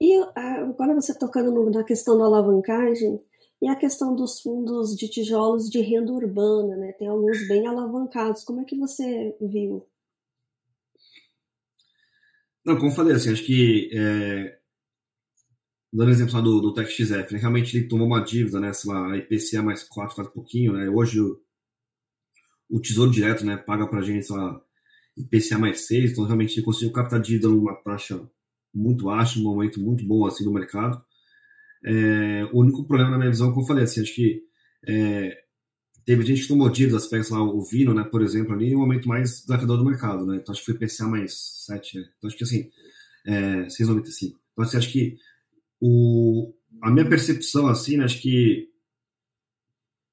[0.01, 3.21] E agora você tocando na questão da alavancagem
[3.63, 6.93] e a questão dos fundos de tijolos de renda urbana, né?
[6.99, 8.43] Tem alguns bem alavancados.
[8.43, 9.87] Como é que você viu?
[12.65, 14.59] Não, como eu falei, assim, acho que é,
[15.93, 19.83] dando exemplo do, do TechXF, né, realmente ele tomou uma dívida, né, lá, IPCA mais
[19.83, 21.41] 4, quase pouquinho, né, hoje o,
[22.71, 24.61] o Tesouro Direto, né, paga pra gente, sei lá,
[25.17, 28.27] IPCA mais 6, então realmente ele conseguiu captar dívida numa taxa
[28.75, 31.05] muito baixo, um momento muito bom assim no mercado.
[31.85, 34.43] É, o único problema na minha visão, como eu falei, assim, acho que
[34.89, 35.42] é,
[36.05, 39.09] teve gente que tomou dívidas, pega lá o Vino, né, por exemplo, ali, um momento
[39.09, 42.09] mais desafiador do mercado, né, então acho que foi PCA mais 7, né?
[42.19, 42.71] então acho que assim,
[43.27, 44.35] é, 6,95.
[44.53, 45.17] Então assim, acho que
[45.81, 48.69] o, a minha percepção, assim, né, acho que,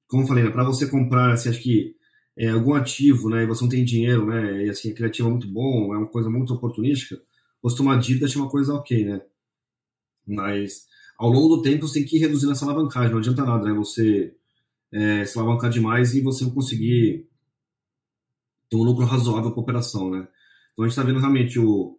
[0.08, 1.94] como eu falei, né, para você comprar, assim, acho que
[2.36, 5.32] é, algum ativo, né, e você não tem dinheiro, né, e assim, aquele ativo é
[5.32, 7.20] muito bom, é uma coisa muito oportunística,
[7.62, 9.20] você tomar dívida é uma coisa ok, né?
[10.26, 10.86] Mas
[11.18, 13.74] ao longo do tempo você tem que ir reduzindo essa alavancagem, não adianta nada, né?
[13.74, 14.34] Você
[14.92, 17.28] é, se alavancar demais e você não conseguir
[18.68, 20.28] ter um lucro razoável para a operação, né?
[20.72, 21.98] Então a gente está vendo realmente o,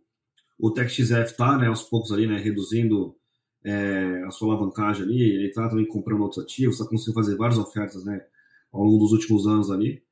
[0.57, 3.15] o TechXF tá, né, aos poucos ali, né, reduzindo
[3.63, 7.57] é, a sua alavancagem ali, ele está também comprando outros ativos, está conseguindo fazer várias
[7.57, 8.23] ofertas, né,
[8.71, 10.03] ao longo dos últimos anos ali.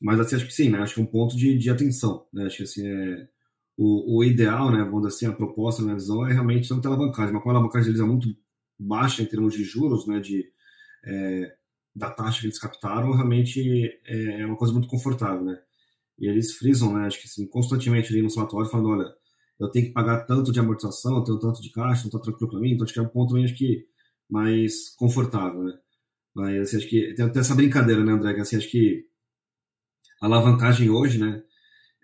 [0.00, 2.46] Mas assim, acho que sim, né, acho que é um ponto de, de atenção, né,
[2.46, 3.28] acho que assim, é,
[3.76, 6.80] o, o, ideal, né, vamos dizer assim, a proposta, na minha visão, é realmente não
[6.80, 8.28] ter alavancagem, mas como a alavancagem deles é muito
[8.78, 10.50] baixa em termos de juros, né, de,
[11.04, 11.54] é,
[11.94, 13.60] da taxa que eles captaram, realmente
[14.06, 15.58] é, é, uma coisa muito confortável, né,
[16.18, 19.08] e eles frisam, né, acho que assim, constantemente ali no relatório falando, olha,
[19.58, 22.50] eu tenho que pagar tanto de amortização, eu tenho tanto de caixa, não está tranquilo
[22.50, 23.86] para mim, então acho que é um ponto acho que
[24.28, 25.72] mais confortável, né,
[26.34, 29.04] mas assim, acho que tem até essa brincadeira, né, André, que assim, acho que
[30.22, 31.42] a alavancagem hoje, né,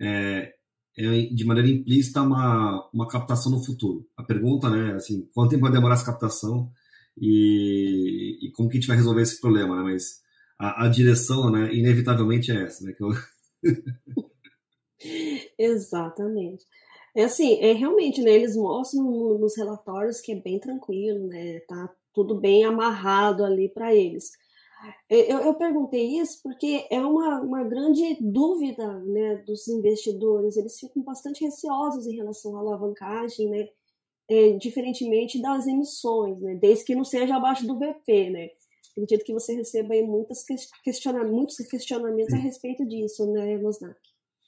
[0.00, 0.52] é,
[0.98, 4.06] é, de maneira implícita uma, uma captação no futuro.
[4.16, 6.70] A pergunta, né, assim, quanto tempo vai demorar essa captação
[7.16, 9.82] e, e como que a gente vai resolver esse problema, né?
[9.92, 10.20] Mas
[10.58, 12.94] a, a direção, né, inevitavelmente é essa, né?
[12.98, 13.08] Eu...
[15.58, 16.64] Exatamente.
[17.14, 19.04] É assim, é realmente, né, eles mostram
[19.38, 24.32] nos relatórios que é bem tranquilo, né, tá tudo bem amarrado ali para eles.
[25.08, 30.56] É, eu, eu, perguntei isso porque é uma, uma grande dúvida né, dos investidores.
[30.56, 33.68] Eles ficam bastante receosos em relação à alavancagem, né,
[34.28, 38.30] é, diferentemente das emissões, né, desde que não seja abaixo do VP.
[38.30, 38.48] Né.
[38.92, 40.44] Acredito que você receba aí muitas
[40.82, 43.96] questionamentos, muitos questionamentos a respeito disso, né, Mosnak?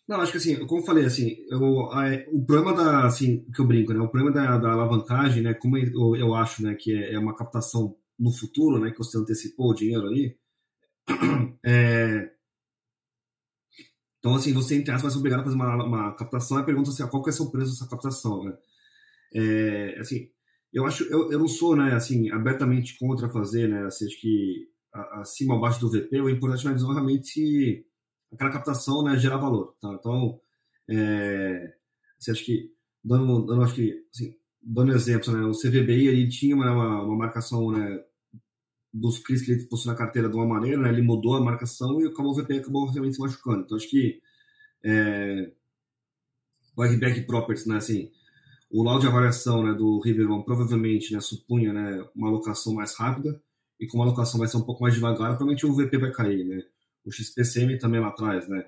[0.08, 3.60] Não, acho que assim, como eu falei, assim, eu, a, o problema da, assim, que
[3.60, 6.94] eu brinco, né, o problema da, da alavancagem, né, como eu, eu acho, né, que
[6.94, 10.34] é, é uma captação no futuro, né, que você antecipou o dinheiro ali,
[11.62, 12.30] é...
[14.18, 16.88] então, assim, você, entre aspas, vai ser obrigado a fazer uma, uma captação e pergunta
[16.88, 18.56] assim, ah, qual que é o seu preço dessa captação, né?
[19.34, 20.30] É, assim,
[20.72, 24.68] eu acho, eu, eu não sou, né, assim, abertamente contra fazer, né, assim, acho que
[24.92, 27.86] acima ou abaixo do VP, o importante é realmente
[28.32, 29.96] aquela captação, né, gerar valor, tá?
[29.98, 30.40] Então,
[30.88, 31.74] é,
[32.18, 32.72] assim, acho que,
[33.04, 37.70] dando, dando acho que, assim, dando exemplo, né, o CVBI, ele tinha uma, uma marcação,
[37.72, 38.02] né,
[38.92, 42.00] dos CRIs que ele possui na carteira de uma maneira, né, ele mudou a marcação
[42.00, 43.62] e acabou o VP acabou realmente se machucando.
[43.62, 44.20] Então, acho que
[44.84, 45.52] é,
[46.76, 48.10] o RBAC Properties, né, assim,
[48.70, 53.40] o laudo de avaliação né, do Riverman provavelmente né, supunha né, uma alocação mais rápida
[53.80, 56.44] e como a alocação vai ser um pouco mais devagar, provavelmente o VP vai cair,
[56.44, 56.62] né?
[57.04, 58.66] O XPCM também lá atrás, né?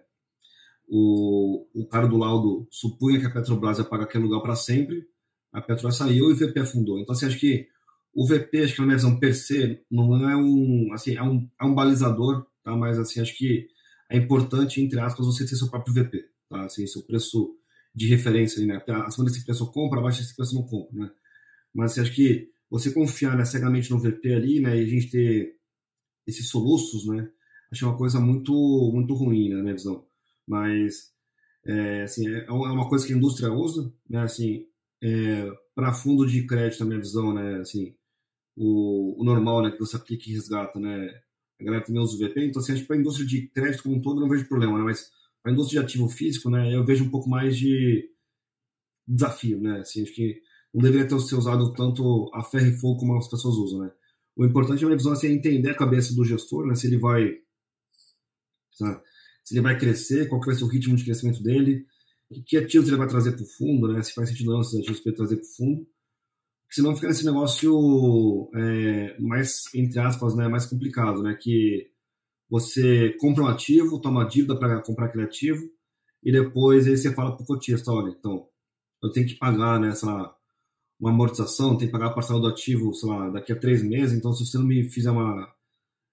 [0.89, 5.05] O, o cara do laudo supunha que a Petrobras ia pagar aquele lugar para sempre,
[5.53, 6.99] a Petrobras saiu e o VP afundou.
[6.99, 7.67] Então, assim, acho que
[8.15, 11.49] o VP, acho que na minha visão, per se, não é um, assim, é um,
[11.61, 12.75] é um balizador, tá?
[12.77, 13.69] Mas, assim, acho que
[14.09, 16.65] é importante, entre aspas, você ter seu próprio VP, tá?
[16.65, 17.57] Assim, seu preço
[17.95, 18.83] de referência, né?
[19.07, 21.11] Acima desse preço eu compro, abaixo desse preço não compro, né?
[21.75, 24.77] Mas, acho que você confiar né, cegamente no VP ali, né?
[24.77, 25.57] E a gente ter
[26.27, 27.29] esses soluços, né?
[27.73, 28.53] Acho uma coisa muito,
[28.93, 30.07] muito ruim, né, na minha visão.
[30.47, 31.13] Mas,
[31.65, 34.23] é, assim, é, é uma coisa que a indústria usa, né?
[34.23, 34.67] Assim,
[35.03, 37.61] é, para fundo de crédito, na minha visão, né?
[37.61, 37.95] Assim,
[38.57, 41.21] o, o normal, né, que você aplica e resgata, né,
[41.61, 43.83] a galera também usa o VP, então assim, acho que para a indústria de crédito
[43.83, 45.11] como um todo não vejo problema, né, mas
[45.45, 48.09] a indústria de ativo físico, né, eu vejo um pouco mais de
[49.07, 50.41] desafio, né, assim, acho que
[50.73, 53.91] não deveria ter ser usado tanto a ferro e fogo como as pessoas usam, né.
[54.37, 56.99] O importante, na minha visão, assim, é entender a cabeça do gestor, né, se ele
[56.99, 57.39] vai,
[58.73, 59.03] sabe,
[59.45, 61.87] se ele vai crescer, qual vai ser o ritmo de crescimento dele,
[62.47, 65.01] que ativos ele vai trazer para o fundo, né, se faz sentido não esses ativos
[65.01, 65.87] para ele trazer para o fundo,
[66.71, 71.35] senão fica nesse negócio é, mais, entre aspas, né, mais complicado, né?
[71.35, 71.91] Que
[72.51, 75.63] você compra um ativo, toma dívida para comprar aquele ativo,
[76.23, 78.47] e depois aí você fala para o cotista, olha, então,
[79.03, 79.93] eu tenho que pagar né,
[81.01, 84.19] uma amortização, tenho que pagar a parcela do ativo, sei lá, daqui a três meses,
[84.19, 85.49] então se você não me fizer uma...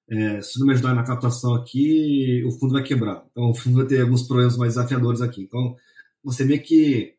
[0.10, 3.26] É, se não me ajudar na captação aqui, o fundo vai quebrar.
[3.30, 5.42] Então, o fundo vai ter alguns problemas mais desafiadores aqui.
[5.42, 5.76] Então,
[6.24, 7.14] você vê que...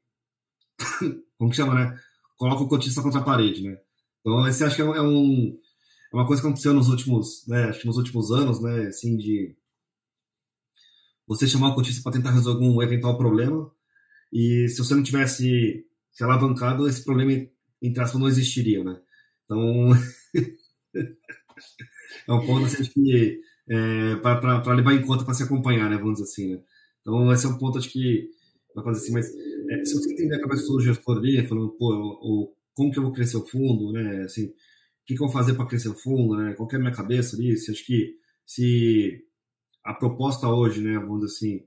[1.36, 2.00] como que chama, né?
[2.38, 3.76] coloca o cotista contra a parede, né?
[4.20, 5.58] Então, esse acho que é, um,
[6.12, 9.16] é uma coisa que aconteceu nos últimos, né, acho que nos últimos anos, né, assim,
[9.16, 9.56] de
[11.26, 13.70] você chamar o cotista para tentar resolver algum eventual problema
[14.32, 17.32] e se você não tivesse se alavancado, esse problema,
[17.82, 19.00] entre aspas, não existiria, né?
[19.44, 19.90] Então,
[22.26, 26.14] é um ponto assim, que é, para levar em conta, para se acompanhar, né, vamos
[26.18, 26.62] dizer assim, né?
[27.00, 28.28] Então, esse é um ponto, acho que
[28.74, 29.26] vai fazer assim, mas
[29.70, 33.02] é, se você entender a cabeça do gestor ali, falando, pô, o, como que eu
[33.02, 34.22] vou crescer o fundo, né?
[34.24, 34.52] Assim,
[35.08, 36.52] que, que eu vou fazer para crescer o fundo, né?
[36.52, 37.34] Qual é a minha cabeça?
[37.36, 39.24] Se, acho que se
[39.82, 41.66] a proposta hoje, né, vamos dizer assim,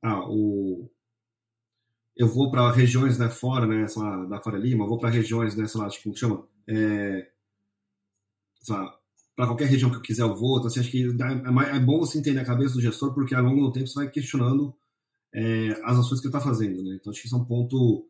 [0.00, 0.88] ah, o,
[2.16, 5.66] eu vou para regiões né, fora, né, lá, da Faria Lima, vou para regiões, né,
[5.66, 6.48] sei lá, tipo, como chama?
[6.68, 7.28] É,
[9.34, 10.58] para qualquer região que eu quiser eu vou.
[10.58, 13.42] Então, assim, acho que é, é bom você entender a cabeça do gestor, porque ao
[13.42, 14.72] longo do tempo você vai questionando
[15.34, 16.80] é, as ações que ele está fazendo.
[16.82, 16.96] Né?
[17.00, 18.06] Então, acho que isso é um ponto,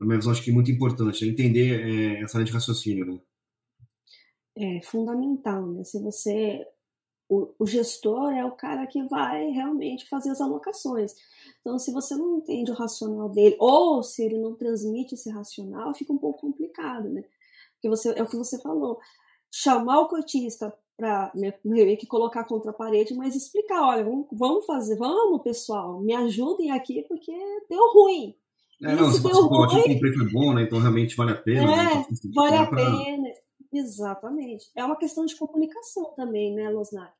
[0.00, 3.06] na minha acho que muito importante, é entender é, essa linha de raciocínio.
[3.06, 3.20] Né?
[4.56, 5.84] É fundamental, né?
[5.84, 6.66] Se você.
[7.30, 11.14] O, o, gestor é o cara que vai realmente fazer as alocações.
[11.60, 15.94] Então, se você não entende o racional dele, ou se ele não transmite esse racional,
[15.94, 17.22] fica um pouco complicado, né?
[17.74, 18.98] Porque você, é o que você falou.
[19.52, 21.30] Chamar o cotista para
[21.64, 26.72] meio que colocar contra a parede, mas explicar, olha, vamos, fazer, vamos pessoal, me ajudem
[26.72, 27.32] aqui porque
[27.70, 28.34] deu ruim.
[28.82, 30.62] É, não, se deu ruim, o comprei foi bom, né?
[30.62, 31.66] Então realmente vale a pena.
[31.66, 32.06] Né, é, né?
[32.10, 32.76] então, vale a pra...
[32.76, 33.28] pena.
[33.72, 34.70] Exatamente.
[34.74, 37.12] É uma questão de comunicação também, né, Losnak?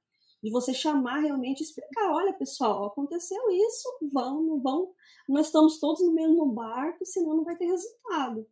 [0.42, 4.90] de você chamar realmente, explicar, olha pessoal, aconteceu isso, vamos, vamos,
[5.28, 8.46] nós estamos todos no mesmo barco, senão não vai ter resultado.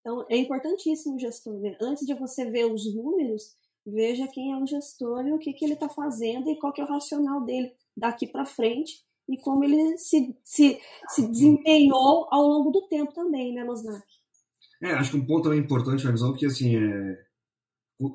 [0.00, 1.76] Então é importantíssimo o gestor, né?
[1.80, 5.64] Antes de você ver os números, veja quem é o gestor e o que, que
[5.64, 9.62] ele está fazendo e qual que é o racional dele daqui para frente e como
[9.62, 14.04] ele se, se, se desempenhou ao longo do tempo também, né, Losnak?
[14.82, 17.18] É, acho que um ponto também importante na visão, que assim, é,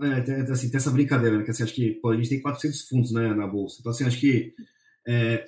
[0.02, 2.42] é, tem, assim, tem essa brincadeira, né, que assim, acho que pô, a gente tem
[2.42, 4.54] 400 fundos né, na bolsa, então assim, acho que
[5.08, 5.48] é,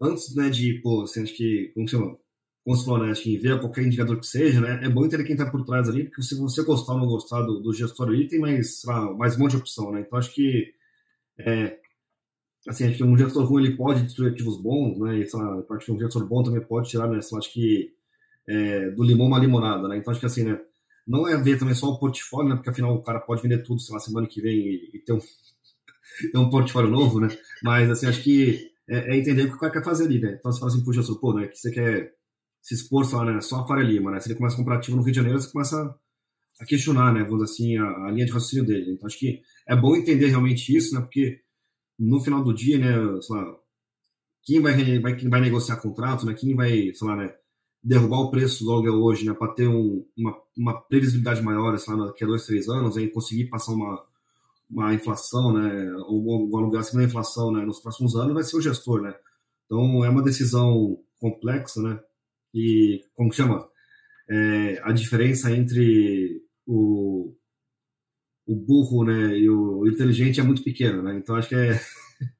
[0.00, 2.18] antes né, de, pô, assim, acho que, como chama,
[2.64, 5.24] como você falou, né, acho que ver qualquer indicador que seja, né, é bom entender
[5.24, 8.08] quem está por trás ali, porque se você gostar ou não gostar do, do gestor
[8.08, 10.74] ali, tem mais, lá, mais um monte de opção, né, então acho que
[11.38, 11.78] é,
[12.68, 15.18] assim, acho que um gestor ruim ele pode destruir ativos bons, né?
[15.18, 17.20] E, lá, acho que um gestor bom também pode tirar, né?
[17.20, 17.92] Sei acho que
[18.46, 19.96] é, do limão uma limonada, né?
[19.96, 20.60] Então acho que assim, né?
[21.06, 22.54] Não é ver também só o portfólio, né?
[22.56, 25.12] Porque afinal o cara pode vender tudo, sei lá, semana que vem e, e ter,
[25.12, 25.20] um,
[26.30, 27.28] ter um portfólio novo, né?
[27.62, 30.36] Mas assim, acho que é, é, entender o que o cara quer fazer ali, né?
[30.38, 31.48] Então você fala assim, puxa, gestor, pô, né?
[31.48, 32.14] Que você quer
[32.60, 33.40] se expor só, né?
[33.40, 34.20] Só a Faria Lima, né?
[34.20, 35.94] Se ele começa a comprar ativo no Rio de Janeiro, você começa
[36.60, 37.24] a questionar, né?
[37.24, 38.92] Vamos assim, a, a linha de raciocínio dele.
[38.92, 41.00] Então acho que é bom entender realmente isso, né?
[41.00, 41.40] Porque
[41.98, 42.96] no final do dia, né,
[43.30, 43.56] lá,
[44.42, 47.34] quem vai, vai, quem vai negociar contrato, né, quem vai, sei lá, né,
[47.82, 51.94] derrubar o preço do aluguel hoje, né, para ter um, uma, uma previsibilidade maior, sei
[51.94, 54.04] lá, daqui a dois, três anos, aí conseguir passar uma,
[54.70, 58.56] uma inflação, né, ou um aluguel acima da inflação, né, nos próximos anos, vai ser
[58.56, 59.14] o gestor, né.
[59.66, 62.00] Então, é uma decisão complexa, né,
[62.54, 63.68] e, como chama,
[64.28, 67.34] é, a diferença entre o,
[68.46, 71.16] o burro né, e o inteligente é muito pequeno, né?
[71.16, 71.80] Então acho que é,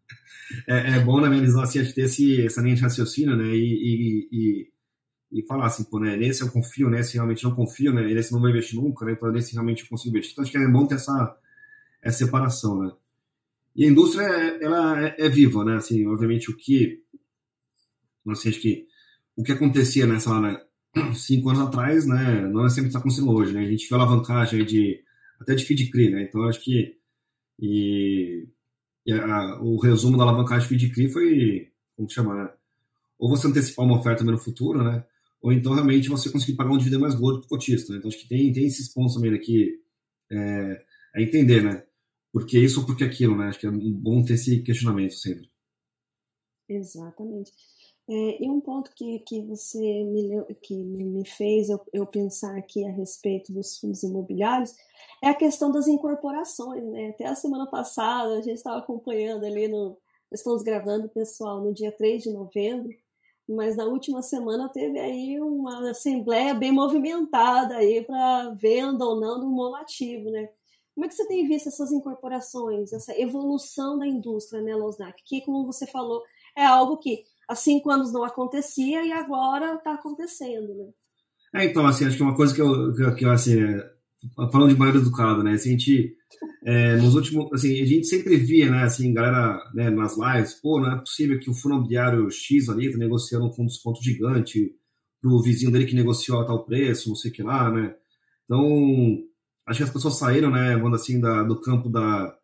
[0.69, 3.55] é, é, bom na minha visão assim, ter esse, essa linha de raciocínio, né?
[3.55, 6.17] E, e, e, e, falar assim, pô, né?
[6.17, 8.03] Nesse eu confio, nesse realmente não confio, né?
[8.03, 9.13] Nesse não vou investir nunca, né?
[9.13, 10.33] Então nesse realmente eu consigo investir.
[10.33, 11.37] Então acho que é bom ter essa,
[12.03, 12.93] essa separação, né?
[13.75, 14.25] E a indústria,
[14.61, 15.77] ela é, é viva, né?
[15.77, 17.01] Assim, obviamente o que,
[18.25, 18.87] não acho que
[19.35, 20.61] o que acontecia nessa, né,
[21.15, 22.47] cinco anos atrás, né?
[22.49, 23.61] Não é sempre está acontecendo hoje, né?
[23.61, 25.03] A gente viu a alavancagem de
[25.43, 26.23] até de feed CRI, né?
[26.23, 26.97] Então acho que
[27.61, 28.49] e,
[29.07, 32.51] e a, o resumo da alavancagem feed CRI foi, como chama, né?
[33.19, 35.05] Ou você antecipar uma oferta no futuro, né?
[35.41, 37.93] Ou então realmente você conseguir pagar um dividendo mais gordo para o cotista.
[37.93, 37.99] Né?
[37.99, 39.81] Então acho que tem, tem esses pontos também aqui
[40.31, 40.85] é,
[41.17, 41.85] é entender, né?
[42.33, 43.49] Porque isso ou porque aquilo, né?
[43.49, 45.51] Acho que é bom ter esse questionamento sempre.
[46.69, 47.53] Exatamente.
[48.09, 52.85] É, e um ponto que, que você me, que me fez eu, eu, pensar aqui
[52.85, 54.75] a respeito dos fundos imobiliários
[55.23, 56.83] é a questão das incorporações.
[56.85, 57.11] Né?
[57.11, 59.97] Até a semana passada a gente estava acompanhando ali no.
[60.33, 62.89] Estamos gravando, pessoal, no dia 3 de novembro,
[63.49, 69.41] mas na última semana teve aí uma assembleia bem movimentada aí para venda ou não
[69.41, 70.49] do monoativo, né?
[70.95, 75.23] Como é que você tem visto essas incorporações, essa evolução da indústria, né, Losnak?
[75.25, 76.23] Que, como você falou,
[76.57, 80.91] é algo que há cinco anos não acontecia e agora está acontecendo, né?
[81.55, 83.93] É, então, assim, acho que uma coisa que eu, que, assim, é,
[84.51, 86.17] falando de maneira educada, né, assim, a gente,
[86.65, 90.81] é, nos últimos, assim, a gente sempre via, né, assim, galera, né, nas lives, pô,
[90.81, 94.03] não é possível que o fundo imobiliário X ali tá negociando um fundo de desconto
[94.03, 94.75] gigante
[95.21, 97.95] pro vizinho dele que negociou a tal preço, não sei o que lá, né,
[98.45, 99.19] então,
[99.67, 102.35] acho que as pessoas saíram, né, vamos assim, da, do campo da,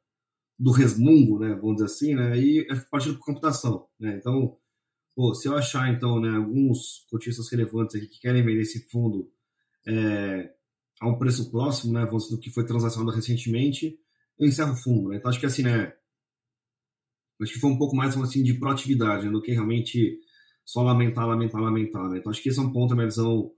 [0.59, 4.57] do resmungo, né, vamos dizer assim, né, e partiram para computação, né, então,
[5.19, 9.29] pô, se eu achar, então, né, alguns cotistas relevantes aqui que querem vender esse fundo
[9.85, 10.49] é,
[11.01, 13.99] a um preço próximo, né, do que foi transacionado recentemente,
[14.39, 15.09] eu encerro o fundo.
[15.09, 15.17] Né?
[15.17, 15.93] Então, acho que assim, né,
[17.43, 20.21] acho que foi um pouco mais assim, de proatividade né, do que realmente
[20.65, 22.09] só lamentar, lamentar, lamentar.
[22.09, 22.19] Né?
[22.19, 23.51] Então, acho que esse é um ponto, minha visão,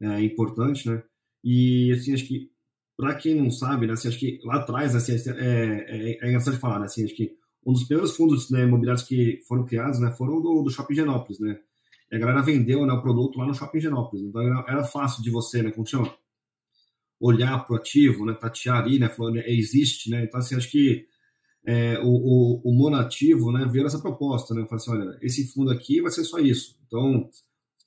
[0.00, 1.00] é, importante, né?
[1.44, 2.50] E, assim, acho que,
[2.96, 6.58] para quem não sabe, né, assim, acho que lá atrás, assim, é, é, é engraçado
[6.58, 10.10] falar, né, assim, acho que um dos primeiros fundos né, imobiliários que foram criados né,
[10.16, 11.58] foram do, do Shopping Genópolis, né?
[12.12, 14.24] E a galera vendeu né, o produto lá no Shopping Genópolis.
[14.24, 16.14] Então era, era fácil de você, né, como chama?
[17.18, 20.24] Olhar para o ativo, né, tatear ali, né, falando, né, existe, né?
[20.24, 21.06] Então, assim, acho que
[21.66, 24.66] é, o, o, o monativo né, veio essa proposta, né?
[24.66, 26.78] Falei assim, olha, esse fundo aqui vai ser só isso.
[26.86, 27.28] Então,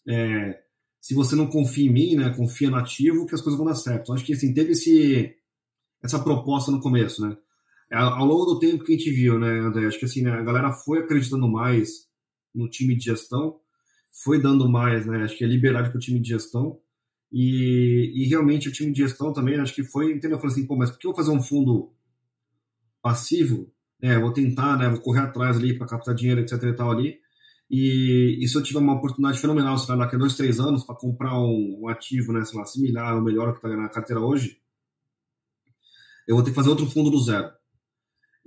[0.08, 0.60] é,
[1.00, 3.76] se você não confia em mim, né, confia no ativo, que as coisas vão dar
[3.76, 4.02] certo.
[4.02, 5.36] Então, acho que assim, teve esse,
[6.04, 7.38] essa proposta no começo, né?
[7.92, 9.88] É, ao longo do tempo que a gente viu, né, André?
[9.88, 12.08] Acho que assim, né, a galera foi acreditando mais
[12.54, 13.60] no time de gestão,
[14.24, 15.24] foi dando mais, né?
[15.24, 16.80] Acho que é liberdade para o time de gestão.
[17.32, 20.40] E, e realmente o time de gestão também, acho que foi, entendeu?
[20.40, 21.94] Falei assim, pô, mas por que eu vou fazer um fundo
[23.02, 23.72] passivo?
[24.02, 24.90] Né, vou tentar, né?
[24.90, 27.20] Vou correr atrás ali para captar dinheiro, etc e tal ali.
[27.70, 30.86] E, e, se eu tiver uma oportunidade fenomenal, sei lá, daqui a dois, três anos,
[30.86, 34.22] para comprar um, um, ativo, né, sei lá, similar ou melhor que está na carteira
[34.22, 34.58] hoje,
[36.28, 37.50] eu vou ter que fazer outro fundo do zero.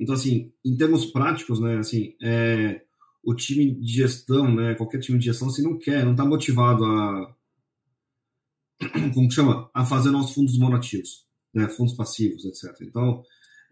[0.00, 2.80] Então, assim, em termos práticos, né, assim, é,
[3.22, 6.82] o time de gestão, né, qualquer time de gestão, assim, não quer, não está motivado
[6.86, 7.36] a,
[9.12, 12.74] como que chama, a fazer nossos fundos monativos, né, fundos passivos, etc.
[12.80, 13.22] Então,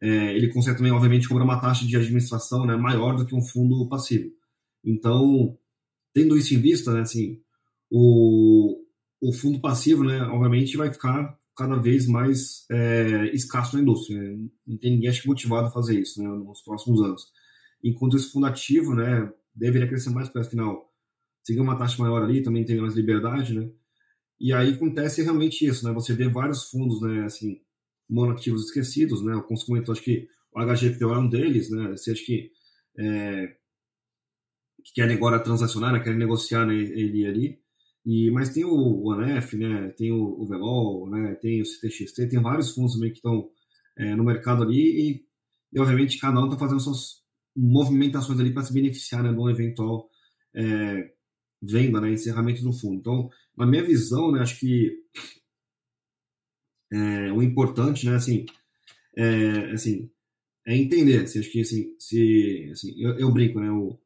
[0.03, 3.43] é, ele consegue também, obviamente, cobrar uma taxa de administração né, maior do que um
[3.43, 4.31] fundo passivo.
[4.85, 5.57] Então,
[6.13, 7.41] tendo isso em vista, né, assim,
[7.91, 8.85] o,
[9.19, 14.17] o fundo passivo, né, obviamente, vai ficar cada vez mais é, escasso na indústria.
[14.17, 14.49] Né?
[14.65, 17.27] Não tem ninguém acho, motivado a fazer isso né, nos próximos anos.
[17.83, 20.89] Enquanto esse fundo ativo né, deveria crescer mais, porque afinal,
[21.43, 23.69] se uma taxa maior ali, também tem mais liberdade, né?
[24.41, 25.93] E aí acontece realmente isso, né?
[25.93, 27.61] Você vê vários fundos, né, assim,
[28.09, 29.35] monoativos esquecidos, né?
[29.35, 31.91] O comentou, acho que o HGPO é um deles, né?
[31.91, 32.53] Você acha que,
[32.99, 33.49] é,
[34.85, 36.01] que querem agora transacionar, né?
[36.01, 37.61] querem negociar né, ele ali.
[38.05, 39.89] E, mas tem o ONF, né?
[39.91, 41.35] Tem o, o Velol, né?
[41.37, 43.51] Tem o CTXT, tem vários fundos também que estão
[43.97, 45.25] é, no mercado ali e,
[45.73, 47.23] e, obviamente, cada um está fazendo suas
[47.55, 50.09] movimentações ali para se beneficiar né, de um eventual
[50.55, 51.13] é,
[51.61, 52.13] venda, né?
[52.13, 52.97] Encerramento do fundo.
[52.97, 54.41] Então, na minha visão, né?
[54.41, 54.93] Acho que
[56.93, 58.15] é, o importante, né?
[58.15, 58.47] Assim,
[59.17, 60.11] é, assim,
[60.67, 61.23] é entender.
[61.25, 63.71] Assim, acho que assim, se, assim, eu, eu brinco, né?
[63.71, 63.99] O,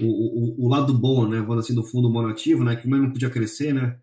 [0.00, 3.30] o, o, o, lado bom, né, vamos assim, do fundo monativo, né, que não podia
[3.30, 3.98] crescer, né,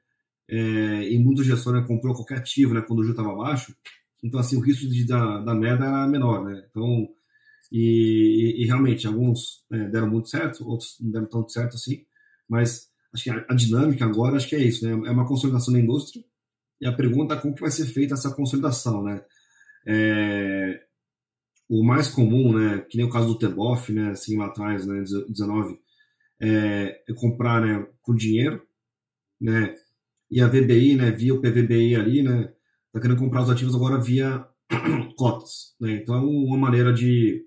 [0.49, 3.75] é, e muitos gestores né, comprou qualquer ativo, né, quando o juro estava baixo,
[4.23, 7.07] então, assim, o risco de, da, da merda era menor, né, então,
[7.71, 12.05] e, e, e realmente, alguns é, deram muito certo, outros não deram tanto certo assim,
[12.47, 15.73] mas acho que a, a, dinâmica agora, acho que é isso, né, é uma consolidação
[15.73, 16.23] da indústria,
[16.81, 19.23] e a pergunta é como que vai ser feita essa consolidação, né,
[19.85, 20.81] é,
[21.69, 25.03] o mais comum, né, que nem o caso do Teboff, né, assim lá atrás, né,
[25.27, 25.79] 19,
[26.41, 28.61] é, comprar, né, com dinheiro,
[29.39, 29.75] né,
[30.29, 32.53] e a VBI, né, via o PVBI ali, né,
[32.91, 34.45] tá querendo comprar os ativos agora via
[35.17, 37.45] cotas, né, então é uma maneira de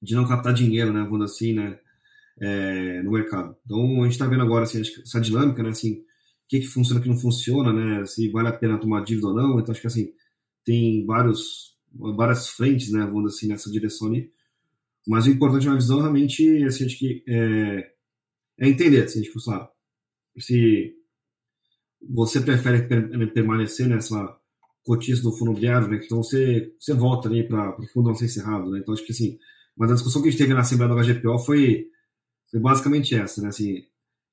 [0.00, 1.78] de não captar dinheiro, né, vamos assim, né,
[2.40, 3.56] é, no mercado.
[3.64, 6.04] Então a gente está vendo agora assim, essa dinâmica, né, assim, o
[6.48, 9.34] que que funciona, o que não funciona, né, se vale a pena tomar dívida ou
[9.34, 9.58] não.
[9.58, 10.12] Então acho que assim
[10.64, 14.30] tem vários várias frentes, né, vamos assim, nessa direção ali.
[15.08, 17.92] Mas o importante na visão realmente assim, acho que é,
[18.60, 19.66] é entender, assim, tipo, sabe,
[20.38, 20.94] se
[22.10, 22.86] você prefere
[23.28, 24.38] permanecer nessa
[24.84, 28.26] cotista do fundo imobiliário, né, então você, você volta ali para o fundo não ser
[28.26, 29.38] encerrado, né, então acho que assim,
[29.74, 31.86] mas a discussão que a gente teve na Assembleia do HGPO foi,
[32.50, 33.84] foi basicamente essa, né, assim,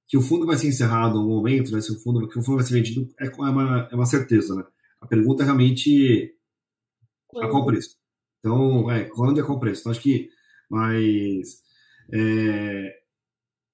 [0.08, 2.58] que o fundo vai ser encerrado no momento, né, se o fundo, que o fundo
[2.58, 4.64] vai ser vendido é, é uma, é uma certeza, né,
[5.00, 6.36] a pergunta é realmente
[7.38, 7.96] a qual preço?
[8.40, 9.82] Então, é, quando e a qual preço?
[9.82, 10.30] Então, acho que,
[10.70, 11.62] mas,
[12.12, 13.00] é,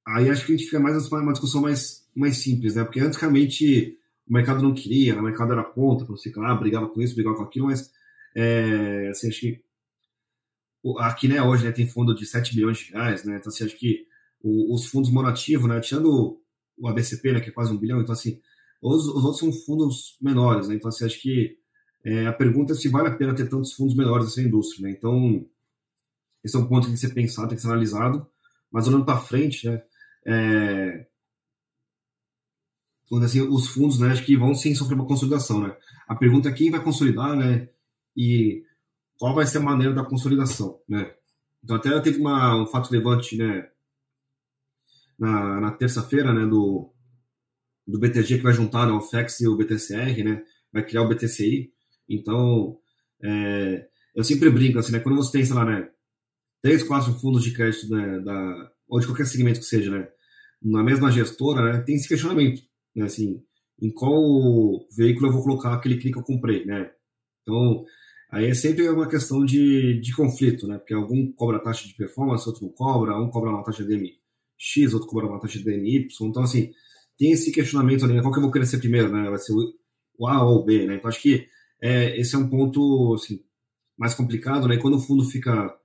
[0.07, 2.83] aí acho que a gente fica mais uma discussão mais, mais simples, né?
[2.83, 6.87] Porque antes, realmente, o mercado não queria, o mercado era contra, não sei lá, brigava
[6.89, 7.91] com isso, brigava com aquilo, mas,
[8.35, 9.63] é, assim, acho que
[10.99, 13.37] aqui, né, hoje, né, tem fundo de 7 bilhões de reais, né?
[13.37, 14.05] Então, assim, acho que
[14.43, 16.41] os fundos monativos, né, tirando
[16.77, 18.39] o ABCP, né, que é quase um bilhão, então, assim,
[18.81, 20.75] os, os outros são fundos menores, né?
[20.75, 21.57] Então, assim, acho que
[22.03, 24.87] é, a pergunta é se vale a pena ter tantos fundos menores nessa indústria.
[24.87, 24.95] Né?
[24.97, 25.45] Então,
[26.43, 28.27] esse é um ponto que tem que ser pensado, tem que ser analisado.
[28.71, 29.81] Mas olhando para frente, né,
[30.25, 31.05] é,
[33.23, 35.75] assim, os fundos, né, acho que vão sim sofrer uma consolidação, né?
[36.07, 37.69] A pergunta é quem vai consolidar, né?
[38.15, 38.63] E
[39.17, 41.13] qual vai ser a maneira da consolidação, né?
[41.63, 43.69] Então até teve uma, um fato relevante, né?
[45.19, 46.91] Na, na terça-feira, né, do,
[47.87, 50.43] do BTG que vai juntar né, o FEX e o BTCR, né?
[50.71, 51.71] Vai criar o BTCI.
[52.09, 52.77] Então,
[53.21, 54.99] é, eu sempre brinco assim, né?
[54.99, 55.89] Quando você tem, sei lá, né?
[56.61, 60.07] Três, quatro fundos de crédito né, da, ou de qualquer segmento que seja, né?
[60.61, 61.83] Na mesma gestora, né?
[61.83, 62.61] Tem esse questionamento,
[62.95, 63.05] né?
[63.05, 63.41] Assim,
[63.81, 66.91] em qual veículo eu vou colocar aquele CRI que eu comprei, né?
[67.41, 67.83] Então,
[68.31, 70.77] aí é sempre uma questão de, de conflito, né?
[70.77, 74.93] Porque algum cobra taxa de performance, outro não cobra, um cobra uma taxa de DMX,
[74.93, 76.07] outro cobra uma taxa de DMY.
[76.21, 76.71] Então, assim,
[77.17, 78.21] tem esse questionamento ali, né?
[78.21, 79.29] Qual que eu vou crescer primeiro, né?
[79.29, 80.95] Vai ser o A ou o B, né?
[80.95, 81.47] Então, acho que
[81.81, 83.43] é, esse é um ponto assim,
[83.97, 84.77] mais complicado, né?
[84.77, 85.75] Quando o fundo fica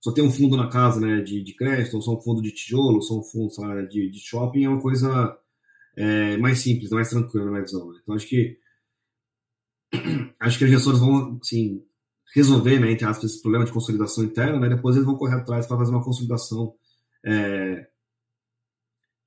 [0.00, 2.52] só tem um fundo na casa, né, de, de crédito, ou só um fundo de
[2.52, 5.36] tijolo, ou só um fundo lá, de, de shopping, é uma coisa
[5.96, 7.90] é, mais simples, mais tranquila na minha visão.
[7.90, 7.98] Né?
[8.02, 8.58] Então acho que
[10.40, 11.84] acho que as gestoras vão, assim,
[12.34, 14.68] resolver, né, entre aspas, esse problema de consolidação interna, né?
[14.68, 16.74] Depois eles vão correr atrás para fazer uma consolidação
[17.24, 17.88] é,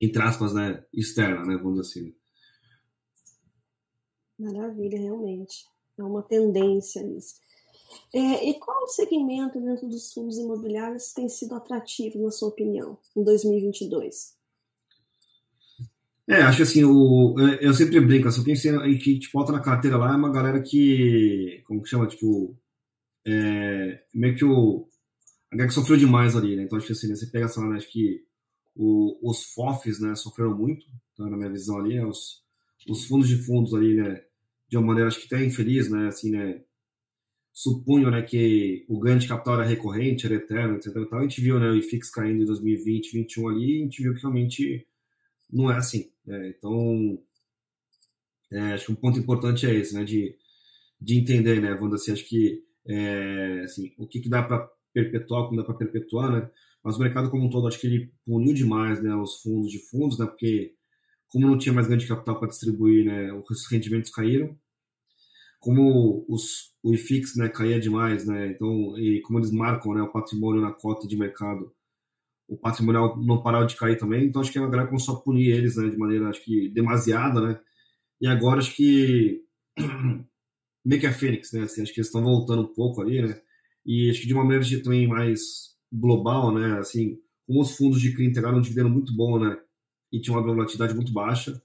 [0.02, 2.14] entre aspas, né, externa, né, vamos dizer assim.
[4.36, 5.64] Maravilha, realmente
[5.96, 7.36] é uma tendência nisso.
[8.14, 13.22] É, e qual segmento dentro dos fundos imobiliários tem sido atrativo, na sua opinião, em
[13.22, 14.36] 2022?
[16.28, 20.12] É, acho assim, o, eu sempre brinco, assim, quem que tipo, bota na carteira lá
[20.12, 22.56] é uma galera que, como que chama, tipo,
[23.26, 24.86] é, meio que o
[25.52, 26.62] a GAC sofreu demais ali, né?
[26.62, 28.24] Então acho que assim, né, você pega, lá, né, acho que
[28.74, 32.42] o, os FOFs, né, sofreram muito, tá, na minha visão ali, né, os,
[32.88, 34.24] os fundos de fundos ali, né,
[34.66, 36.62] de uma maneira acho que até infeliz, né, assim, né,
[37.52, 40.96] supunham, né, que o ganho de capital era recorrente, era eterno, etc.
[41.12, 44.20] A gente viu, né, o IFIX caindo em 2020, 2021 ali, a gente viu que
[44.22, 44.86] realmente
[45.52, 46.10] não é assim.
[46.26, 46.54] Né?
[46.56, 47.18] Então,
[48.50, 50.34] é, acho que um ponto importante é esse, né, de,
[51.00, 55.44] de entender, né, vamos assim, acho que é, assim, o que, que dá para perpetuar,
[55.44, 56.50] como dá para perpetuar, né,
[56.82, 59.78] mas o mercado como um todo, acho que ele puniu demais, né, os fundos de
[59.78, 60.74] fundos, né, porque
[61.28, 64.58] como não tinha mais grande capital para distribuir, né, os rendimentos caíram,
[65.62, 70.12] como os, o IFIX, né, caía demais, né, então, e como eles marcam, né, o
[70.12, 71.72] patrimônio na cota de mercado,
[72.46, 75.52] o patrimonial não parava de cair também, então acho que a galera começou a punir
[75.52, 77.60] eles, né, de maneira, acho que, demasiada, né,
[78.22, 79.42] e agora acho que
[80.84, 81.62] meio que a Fênix, né?
[81.62, 83.40] Assim, acho que eles estão voltando um pouco ali, né?
[83.84, 86.78] E acho que de uma maneira também mais global, né?
[86.78, 89.58] Assim, como os fundos de CRI entregaram um dividendo muito bom, né?
[90.12, 91.60] E tinha uma volatilidade muito baixa,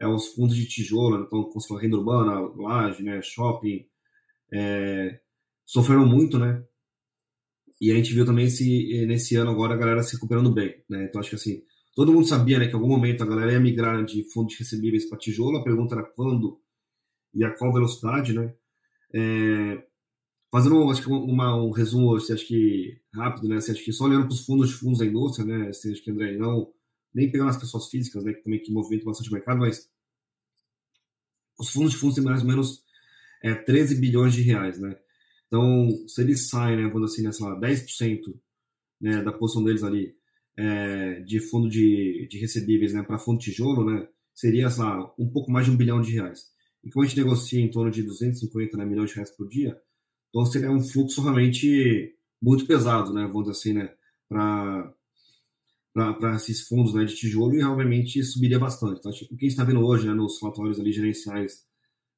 [0.00, 3.20] é os fundos de tijolo, então, for renda urbana, laje, né?
[3.22, 3.86] Shopping,
[4.52, 5.20] é,
[5.66, 6.64] sofreram muito, né?
[7.80, 11.04] E a gente viu também esse, nesse ano agora a galera se recuperando bem, né?
[11.04, 11.62] Então acho que assim,
[11.94, 15.08] Todo mundo sabia né, que em algum momento a galera ia migrar de fundos recebíveis
[15.08, 15.58] para tijolo.
[15.58, 16.60] A pergunta era quando
[17.34, 18.54] e a qual velocidade, né?
[19.14, 19.84] É,
[20.50, 23.56] fazendo acho que uma, um resumo, assim, acho que rápido, né?
[23.56, 25.68] Assim, acho que só olhando para os fundos fundos da indústria, né?
[25.68, 26.72] Assim, acho que André, não
[27.14, 28.32] nem pegando as pessoas físicas, né?
[28.32, 29.88] Que também que movimentam bastante o mercado, mas
[31.58, 32.84] os fundos de fundos têm mais ou menos
[33.42, 34.96] é, 13 bilhões de reais, né?
[35.46, 38.34] Então, se eles saem, né, vamos assim, né, sei lá, 10%
[39.00, 40.14] né, da posição deles ali
[40.56, 45.50] é, de fundo de, de recebíveis né, para fundo tijolo, né, seria lá, um pouco
[45.50, 46.52] mais de um bilhão de reais.
[46.84, 49.76] E como a gente negocia em torno de 250 né, milhões de reais por dia,
[50.28, 53.92] então seria um fluxo realmente muito pesado, né, vamos dizer assim, né,
[54.28, 54.94] para
[55.92, 58.98] para esses fundos né, de tijolo e obviamente subiria bastante.
[58.98, 61.64] Então, o que a gente está vendo hoje né, nos relatórios ali, gerenciais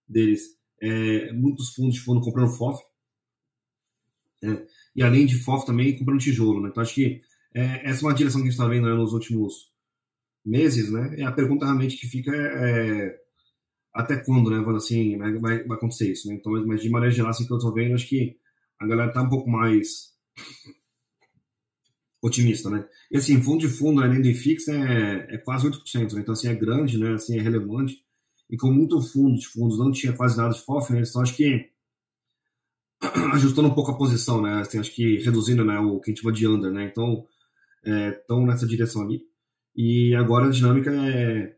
[0.07, 0.43] deles,
[0.81, 2.83] é muitos fundos fundo comprando FOF,
[4.43, 4.67] é,
[4.97, 6.61] e além de FOF também comprando tijolo.
[6.61, 6.69] Né?
[6.71, 7.21] Então acho que
[7.55, 9.73] é, essa é uma direção que a gente está vendo né, nos últimos
[10.45, 11.15] meses, né?
[11.19, 13.19] E a pergunta realmente que fica é, é
[13.95, 14.65] até quando, né?
[14.75, 16.35] Assim, vai, vai, vai acontecer isso, né?
[16.35, 18.37] Então, mas de maneira geral, assim que eu estou vendo, acho que
[18.81, 20.13] a galera está um pouco mais
[22.23, 22.89] otimista, né?
[23.11, 26.21] E assim, fundo de fundo, né, nem do IFIX é, é quase 8%, né?
[26.21, 27.15] Então, assim, é grande, né?
[27.15, 28.03] Assim, é relevante.
[28.49, 31.03] E como muito fundo de fundos não tinha quase nada de FOF, né?
[31.03, 31.69] Então, acho que
[33.35, 34.61] ajustando um pouco a posição, né?
[34.61, 36.85] Assim, acho que reduzindo né, o que a gente chama de under, né?
[36.85, 37.27] Então,
[37.85, 39.23] estão é, nessa direção ali.
[39.75, 41.57] E agora a dinâmica é,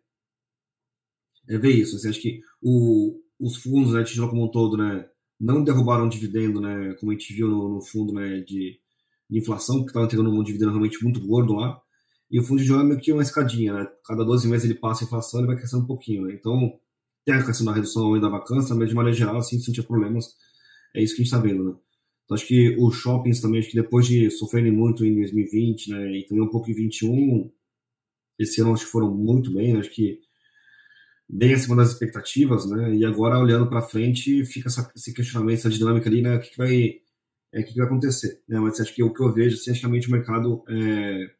[1.48, 1.96] é ver isso.
[1.96, 5.06] Assim, acho que o, os fundos, né, tijolo como um todo, né,
[5.38, 8.80] não derrubaram dividendo, né, como a gente viu no, no fundo né, de,
[9.30, 11.80] de inflação, que estava entregando um dividendo realmente muito gordo lá.
[12.30, 13.86] E o fundo de tijolo é meio que uma escadinha, né?
[14.06, 16.34] Cada 12 meses ele passa a inflação e vai crescendo um pouquinho, né?
[16.34, 16.78] Então,
[17.24, 19.86] tem a questão da redução da vacância, mas de maneira geral, assim, se não tinha
[19.86, 20.34] problemas,
[20.94, 21.76] é isso que a gente está vendo, né?
[22.24, 26.18] Então, acho que os shoppings também, acho que depois de sofrerem muito em 2020, né,
[26.18, 27.50] e também um pouco em 2021,
[28.38, 30.20] esse ano acho que foram muito bem, né, acho que
[31.28, 35.70] bem acima das expectativas, né, e agora olhando para frente fica essa, esse questionamento, essa
[35.70, 36.94] dinâmica ali, né, o que, que vai
[37.54, 39.80] é, o que, vai acontecer, né, mas acho que o que eu vejo, assim, que
[39.80, 41.30] realmente o mercado é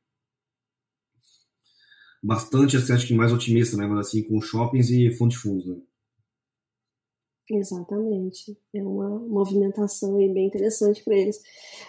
[2.23, 5.77] bastante, assim, acho que mais otimista, né, mas assim, com shoppings e de fundos, né.
[7.51, 8.57] Exatamente.
[8.73, 11.43] É uma movimentação aí bem interessante para eles.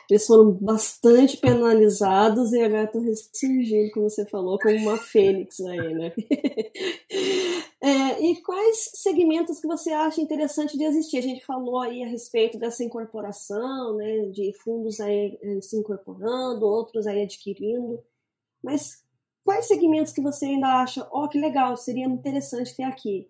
[0.09, 5.93] Eles foram bastante penalizados e agora estão ressurgindo, como você falou, como uma fênix aí,
[5.93, 6.13] né?
[7.81, 11.19] é, e quais segmentos que você acha interessante de existir?
[11.19, 16.65] A gente falou aí a respeito dessa incorporação, né, de fundos aí eh, se incorporando,
[16.65, 18.03] outros aí adquirindo,
[18.63, 19.03] mas
[19.43, 23.29] quais segmentos que você ainda acha, ó, oh, que legal, seria interessante ter aqui?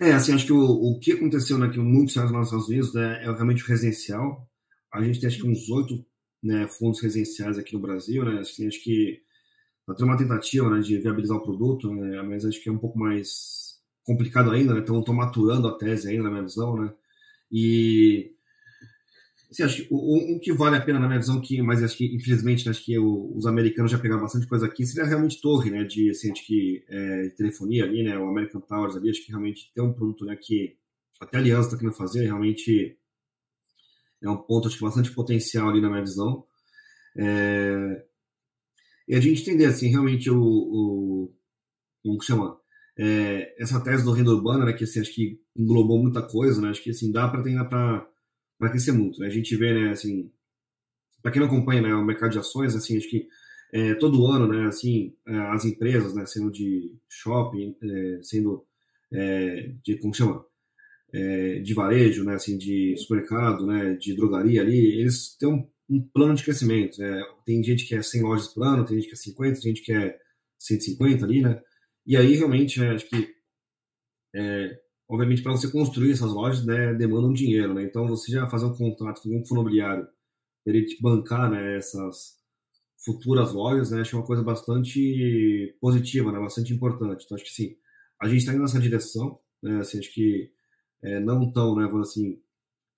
[0.00, 3.22] É, assim, acho que o, o que aconteceu né, que muitos nos Estados Unidos né,
[3.22, 4.48] é realmente o residencial.
[4.92, 6.04] A gente tem acho que uns oito
[6.42, 8.40] né, fundos residenciais aqui no Brasil, né?
[8.40, 9.22] Assim, acho que
[9.86, 12.78] vai ter uma tentativa né, de viabilizar o produto, né, mas acho que é um
[12.78, 14.80] pouco mais complicado ainda, né?
[14.80, 16.92] Estou maturando a tese ainda, na minha visão, né?
[17.50, 18.33] E
[19.62, 22.68] Assim, que o, que vale a pena, na minha visão, que, mas acho que, infelizmente,
[22.68, 26.10] acho que o, os americanos já pegaram bastante coisa aqui, seria realmente torre, né, de,
[26.10, 29.84] assim, acho que, é, telefonia ali, né, o American Towers ali, acho que realmente tem
[29.84, 30.76] um produto, né, que
[31.20, 32.98] até a Aliança está querendo fazer, realmente
[34.22, 36.44] é um ponto, acho que, bastante potencial ali na minha visão.
[37.16, 38.04] É,
[39.06, 41.34] e a gente entender, assim, realmente o, o
[42.02, 42.58] como que chama?
[42.96, 46.70] É, essa tese do renda urbana, né, que, assim, acho que englobou muita coisa, né,
[46.70, 48.13] acho que, assim, dá para ter para
[48.64, 49.20] vai crescer muito.
[49.20, 49.26] Né?
[49.26, 50.30] A gente vê, né, assim,
[51.22, 53.28] para quem não acompanha né, o mercado de ações, assim, acho que
[53.72, 58.64] é, todo ano, né, assim, é, as empresas, né, sendo de shopping, é, sendo
[59.12, 60.44] é, de, como chama,
[61.12, 66.00] é, de varejo, né, assim, de supermercado, né, de drogaria ali, eles têm um, um
[66.00, 66.98] plano de crescimento.
[66.98, 67.22] Né?
[67.44, 69.82] Tem gente que é 100 lojas por ano, tem gente que é 50, tem gente
[69.82, 70.18] que é
[70.58, 71.60] 150 ali, né?
[72.06, 73.34] E aí, realmente, né, acho que,
[74.34, 74.78] é,
[75.08, 77.82] obviamente, para você construir essas lojas, né, demanda um dinheiro, né?
[77.84, 80.08] Então, você já fazer um contrato com um fundo imobiliário,
[80.66, 82.36] ele te bancar, né, essas
[83.04, 87.24] futuras lojas, né, acho uma coisa bastante positiva, né, bastante importante.
[87.24, 87.76] Então, acho que, sim,
[88.20, 90.50] a gente está indo nessa direção, né, assim, acho que
[91.02, 92.40] é, não tão, né, assim,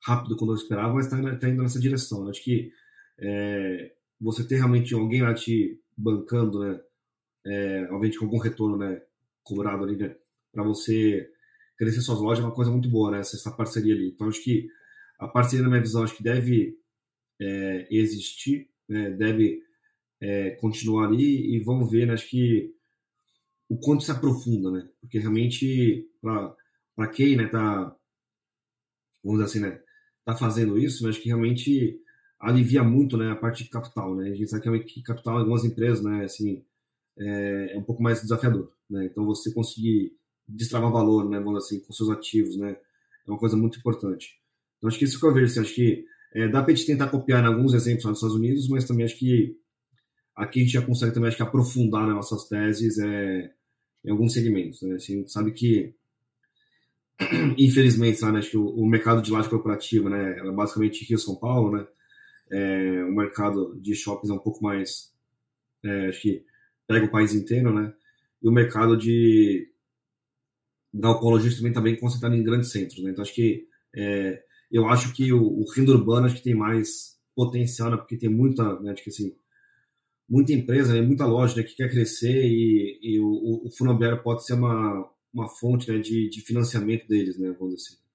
[0.03, 2.25] rápido quando eu esperava, mas está tá indo nessa direção.
[2.25, 2.31] Né?
[2.31, 2.71] Acho que
[3.19, 6.81] é, você ter realmente alguém lá te bancando, né,
[7.45, 9.03] é, obviamente com algum retorno, né,
[9.43, 10.17] cobrado ali, né,
[10.53, 11.29] para você
[11.77, 14.09] crescer suas lojas é uma coisa muito boa, né, essa, parceria ali.
[14.09, 14.69] Então, acho que
[15.19, 16.79] a parceria, na minha visão, acho que deve
[17.41, 19.63] é, existir, né, deve
[20.21, 22.75] é, continuar ali e vamos ver, né, acho que
[23.69, 26.09] o quanto se aprofunda, né, porque realmente,
[26.95, 27.95] para quem, né, tá,
[29.23, 29.83] vamos dizer assim, né,
[30.25, 32.01] tá fazendo isso, né, acho que realmente
[32.39, 35.65] alivia muito, né, a parte de capital, né, a gente sabe que capital em algumas
[35.65, 36.65] empresas, né, assim,
[37.19, 39.07] é, é um pouco mais desafiador, né?
[39.07, 40.13] Então você conseguir
[40.49, 42.77] destravar valor, né, vamos assim, com seus ativos, né,
[43.27, 44.39] é uma coisa muito importante.
[44.79, 46.87] Então acho que isso que eu vejo, assim, acho que é, dá para a gente
[46.87, 49.57] tentar copiar em alguns exemplos lá nos Estados Unidos, mas também acho que
[50.35, 53.51] aqui a gente já consegue também acho que aprofundar nas nossas teses é,
[54.05, 54.97] em alguns segmentos, né?
[54.97, 55.95] Assim, a gente sabe que
[57.57, 61.19] infelizmente, sabe, né, acho que o, o, mercado de laje corporativa, né, é basicamente Rio
[61.19, 61.87] São Paulo, né,
[62.51, 65.13] é, o mercado de shoppings é um pouco mais,
[65.83, 66.45] é, acho que
[66.87, 67.93] pega o país inteiro, né?
[68.43, 69.69] E o mercado de
[70.93, 73.11] da oncologia também está bem concentrado em grandes centros, né?
[73.11, 77.17] Então acho que é, eu acho que o, o renda urbano acho que tem mais
[77.35, 77.97] potencial, né?
[77.97, 78.93] Porque tem muita, né?
[78.93, 79.37] Acho que assim,
[80.29, 81.01] muita empresa, né?
[81.01, 81.63] muita loja né?
[81.63, 85.99] que quer crescer e, e o, o fundo imobiliário pode ser uma, uma fonte né?
[85.99, 87.55] de, de financiamento deles, né?
[87.59, 88.07] Vamos dizer assim.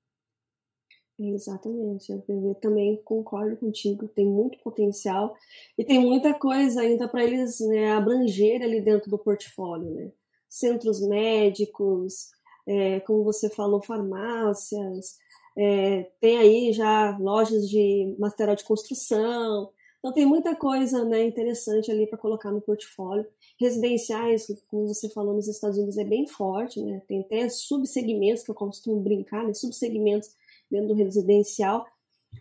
[1.23, 5.35] Exatamente, eu também concordo contigo, tem muito potencial
[5.77, 10.11] e tem muita coisa ainda para eles né, abranger ali dentro do portfólio, né?
[10.49, 12.31] Centros médicos,
[12.67, 15.17] é, como você falou, farmácias,
[15.57, 19.69] é, tem aí já lojas de material de construção,
[20.01, 23.25] então tem muita coisa né, interessante ali para colocar no portfólio.
[23.59, 27.03] Residenciais, como você falou, nos Estados Unidos é bem forte, né?
[27.07, 29.53] Tem até subsegmentos que eu costumo brincar, né?
[29.53, 30.29] Subsegmentos
[30.71, 31.85] dentro do residencial.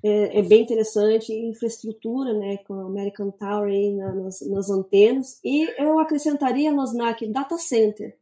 [0.02, 5.68] É, é, bem interessante, infraestrutura, né, com a American Tower aí nas, nas antenas, e
[5.82, 8.16] eu acrescentaria no SNAC Data Center,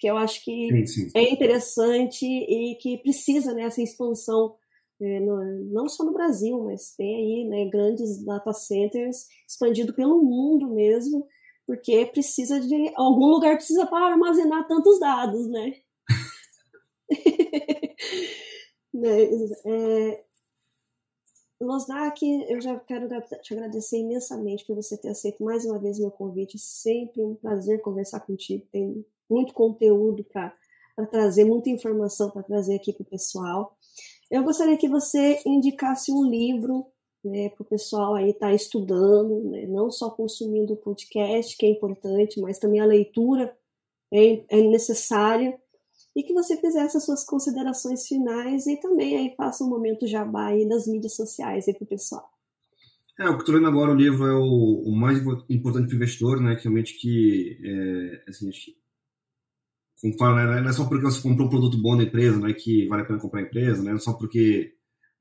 [0.00, 1.10] que eu acho que sim, sim.
[1.14, 4.56] é interessante e que precisa nessa né, expansão,
[4.98, 10.70] é, não só no Brasil, mas tem aí né, grandes data centers expandido pelo mundo
[10.70, 11.26] mesmo,
[11.66, 15.74] porque precisa de algum lugar precisa para armazenar tantos dados, né?
[18.92, 19.22] Né,
[19.66, 20.24] é,
[21.60, 23.06] Losnak, eu já quero
[23.40, 26.58] te agradecer imensamente por você ter aceito mais uma vez meu convite.
[26.58, 28.66] Sempre um prazer conversar contigo.
[28.72, 30.52] Tem muito conteúdo para
[31.10, 33.76] trazer, muita informação para trazer aqui para o pessoal.
[34.30, 36.86] Eu gostaria que você indicasse um livro
[37.24, 41.66] né, para o pessoal aí estar tá estudando, né, não só consumindo o podcast, que
[41.66, 43.54] é importante, mas também a leitura
[44.12, 45.58] é, é necessária
[46.16, 50.46] e que você fizesse as suas considerações finais e também aí faça um momento jabá
[50.48, 52.28] aí das mídias sociais aí para o pessoal.
[53.18, 55.18] É, o que estou lendo agora, o livro é o, o mais
[55.48, 58.48] importante para o investidor, né, que realmente que, é, assim,
[60.18, 62.86] fala, né, não é só porque você comprou um produto bom da empresa, né, que
[62.86, 64.72] vale a pena comprar a empresa, né, não é só porque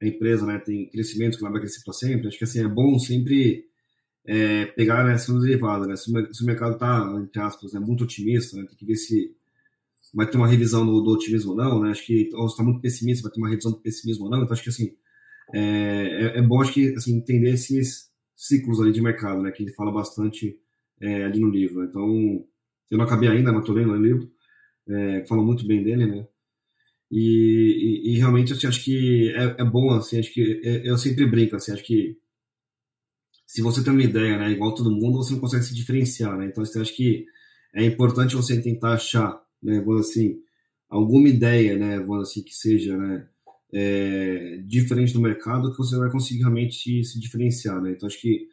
[0.02, 2.68] a empresa, né, tem crescimento que ela vai crescer para sempre, acho que, assim, é
[2.68, 3.66] bom sempre
[4.26, 8.04] é, pegar, né, sendo derivado, né, se o, se mercado está, entre aspas, né, muito
[8.04, 9.36] otimista, né, tem que ver se
[10.14, 11.92] vai ter uma revisão do, do otimismo ou não, né?
[11.92, 14.44] Acho que ou está muito pessimista, vai ter uma revisão do pessimismo ou não.
[14.44, 14.96] Então acho que assim
[15.54, 19.52] é, é, é, bom acho que assim entender esses ciclos ali de mercado, né?
[19.52, 20.60] Que ele fala bastante
[21.02, 21.84] é, ali no livro.
[21.84, 22.46] Então
[22.90, 24.30] eu não acabei ainda, mas estou lendo o livro.
[24.90, 26.28] É, fala muito bem dele, né?
[27.12, 30.98] E, e, e realmente assim, acho que é, é, bom assim, acho que é, eu
[30.98, 32.18] sempre brinco assim, acho que
[33.48, 36.46] se você tem uma ideia, né, igual todo mundo, você não consegue se diferenciar, né?
[36.46, 37.26] Então, assim, acho que
[37.74, 40.42] é importante você tentar achar né, vamos assim,
[40.90, 43.28] alguma ideia, né, vamos assim, que seja, né,
[43.74, 47.92] é, diferente do mercado, que você vai conseguir realmente se, se diferenciar, né?
[47.92, 48.48] Então acho que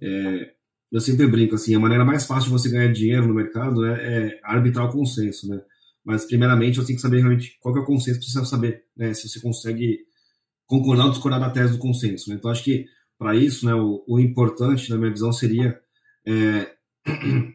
[0.00, 0.54] é,
[0.90, 3.98] eu sempre brinco assim, a maneira mais fácil de você ganhar dinheiro no mercado né,
[4.00, 5.60] é arbitrar o consenso, né?
[6.04, 9.12] Mas primeiramente você tem que saber realmente qual é o consenso, você precisa saber, né,
[9.12, 10.06] se você consegue
[10.66, 12.30] concordar ou discordar da tese do consenso.
[12.30, 12.36] Né?
[12.36, 12.86] Então, acho que
[13.18, 15.80] para isso, né, o, o, importante, na minha visão, seria
[16.26, 16.72] é,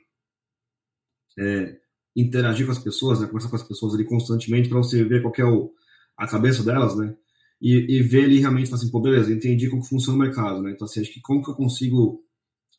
[1.40, 1.78] é,
[2.16, 5.34] interagir com as pessoas, né, conversar com as pessoas ali constantemente para você ver qual
[5.38, 5.72] é o,
[6.18, 7.16] a cabeça delas, né?
[7.62, 10.72] E, e ver ali realmente, assim, pô, beleza, entendi como funciona o mercado, né?
[10.72, 12.24] Então, assim, acho que como que eu consigo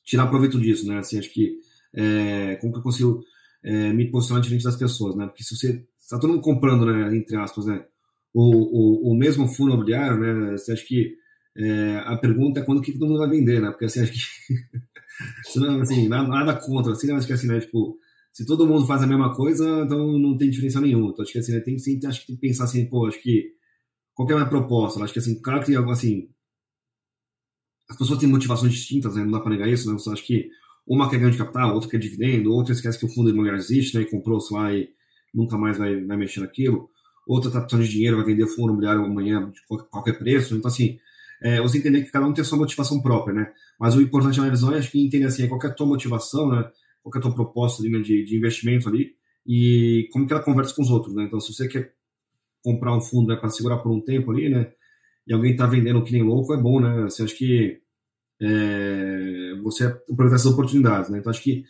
[0.05, 0.98] tirar proveito disso, né?
[0.98, 1.59] Assim, acho que
[1.94, 3.22] é, como que eu consigo
[3.64, 5.26] é, me posicionar diferente das pessoas, né?
[5.26, 7.84] Porque se você está todo mundo comprando, né, entre aspas, né,
[8.34, 11.16] o, o, o mesmo fundo imobiliário, né, você acha que
[11.57, 13.70] é, a pergunta é quando que todo mundo vai vender, né?
[13.70, 14.18] Porque assim, acho que
[15.82, 17.98] assim, nada, nada, contra, assim, acho que assim, né, tipo,
[18.32, 21.11] se todo mundo faz a mesma coisa, então não tem diferença nenhuma.
[21.11, 23.20] Então acho que assim, né, tem, sempre, acho que tem que pensar assim, pô, acho
[23.22, 23.53] que
[24.14, 25.03] qual é a minha proposta?
[25.03, 26.28] Acho que assim, claro que assim,
[27.93, 29.22] as pessoas têm motivações distintas, né?
[29.22, 29.99] Não dá para negar isso, né?
[29.99, 30.49] Você acha que
[30.86, 33.97] uma quer ganho de capital, outra quer dividendo, outra esquece que o fundo imobiliário existe,
[33.97, 34.03] né?
[34.03, 34.88] E comprou, sei lá, e
[35.32, 36.88] nunca mais vai, vai mexer naquilo.
[37.26, 40.57] Outra está precisando de dinheiro, vai vender o fundo imobiliário amanhã de qualquer preço.
[40.57, 40.99] Então, assim,
[41.43, 43.53] é, você entender que cada um tem a sua motivação própria, né?
[43.78, 46.49] Mas o importante na visão é acho que entender assim, qual é a tua motivação,
[46.51, 46.68] né?
[47.03, 49.14] Qual é a tua proposta ali, né, de, de investimento ali
[49.47, 51.24] e como que ela conversa com os outros, né?
[51.24, 51.93] Então, se você quer
[52.62, 54.72] comprar um fundo né, para segurar por um tempo ali, né?
[55.26, 57.03] E alguém está vendendo que nem louco, é bom, né?
[57.03, 57.82] Você acha que
[58.41, 61.18] é, você aproveitar essas oportunidades, né?
[61.18, 61.64] Então, acho que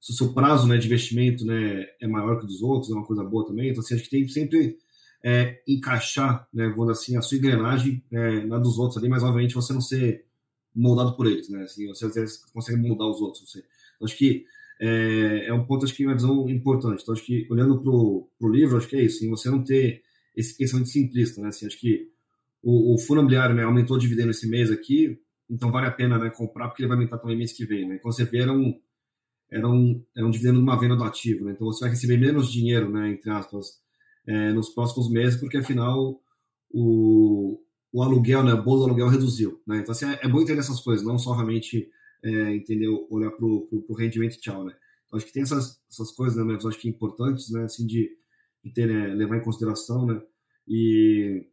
[0.00, 2.94] se o seu prazo né, de investimento né, é maior que o dos outros, é
[2.94, 3.70] uma coisa boa também.
[3.70, 4.76] Então, assim, acho que tem que sempre
[5.24, 9.54] é, encaixar, né, vamos assim, a sua engrenagem é, na dos outros ali, mas obviamente
[9.54, 10.26] você não ser
[10.74, 11.62] moldado por eles, né?
[11.62, 13.48] Assim, você às vezes consegue moldar os outros.
[13.48, 13.60] Você.
[13.96, 14.44] Então, acho que
[14.80, 17.02] é, é, um ponto, acho que uma visão importante.
[17.02, 20.02] Então, acho que olhando para o livro, acho que é isso, assim, você não ter
[20.36, 21.48] esse pensamento simplista, né?
[21.48, 22.08] Assim, acho que
[22.62, 25.18] o, o fundo imobiliário né, aumentou o dividendo esse mês aqui,
[25.50, 27.98] então vale a pena né, comprar, porque ele vai aumentar também mês que vem, né?
[27.98, 28.80] Quando você vê, era um,
[29.50, 31.52] era um, era um dividendo de uma venda do ativo, né?
[31.52, 33.80] Então você vai receber menos dinheiro, né, entre aspas,
[34.26, 36.20] é, nos próximos meses, porque afinal
[36.70, 37.60] o,
[37.92, 39.78] o aluguel, né, o bolo do aluguel reduziu, né?
[39.78, 41.90] Então assim, é, é bom entender essas coisas, não só realmente
[42.24, 44.74] é, entender, olhar para o rendimento tchau, né?
[45.06, 48.10] Então, acho que tem essas, essas coisas, né, mas acho que importantes, né, assim, de,
[48.64, 50.20] de ter, né, levar em consideração, né?
[50.66, 51.46] E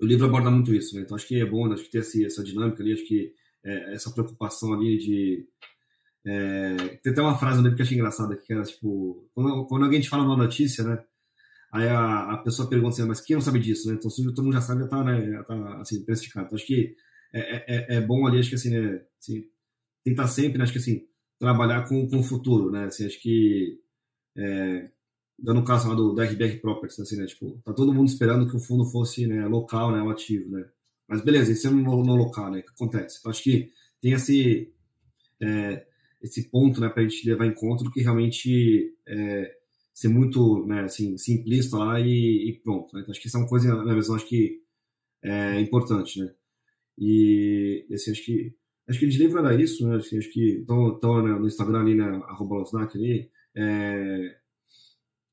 [0.00, 1.02] o livro aborda muito isso, né?
[1.02, 1.74] Então acho que é bom, né?
[1.74, 3.32] acho que ter essa, essa dinâmica ali, acho que
[3.64, 5.46] é, essa preocupação ali de
[6.26, 9.84] é, tem até uma frase livro que eu achei engraçada, que era tipo, quando, quando
[9.84, 11.02] alguém te fala uma notícia, né?
[11.72, 13.94] Aí a, a pessoa pergunta assim, mas quem não sabe disso, né?
[13.94, 15.30] Então se todo mundo já sabe, já tá, né?
[15.32, 16.46] Já tá assim, precificado.
[16.46, 16.94] Então acho que
[17.32, 19.02] é, é, é bom ali, acho que assim, né?
[19.20, 19.44] Assim,
[20.04, 20.64] tentar sempre, né?
[20.64, 21.06] Acho que assim,
[21.38, 22.86] trabalhar com, com o futuro, né?
[22.86, 23.78] Assim, acho que
[24.36, 24.90] é,
[25.38, 27.26] dando o caso lá do, RBR Properties, assim, né?
[27.26, 30.02] Tipo, tá todo mundo esperando que o fundo fosse né, local, né?
[30.02, 30.68] O ativo, né?
[31.06, 32.58] Mas beleza, isso é no, no local, né?
[32.60, 33.18] O que acontece?
[33.18, 33.70] Então, acho que
[34.00, 34.72] tem esse,
[35.40, 35.86] é,
[36.20, 36.88] esse ponto, né?
[36.88, 39.54] Pra gente levar em conta do que realmente é,
[39.94, 40.82] ser muito, né?
[40.82, 42.94] Assim, simplista lá e, e pronto.
[42.94, 43.02] Né?
[43.02, 44.60] Então, acho que isso é uma coisa, na minha visão, acho que
[45.22, 46.32] é importante, né?
[46.98, 48.54] E, assim, acho que
[48.88, 49.96] acho que de livro era isso, né?
[49.96, 52.04] Assim, acho que estão né, no Instagram ali, né?
[52.26, 54.36] Arroba Losnak ali, é,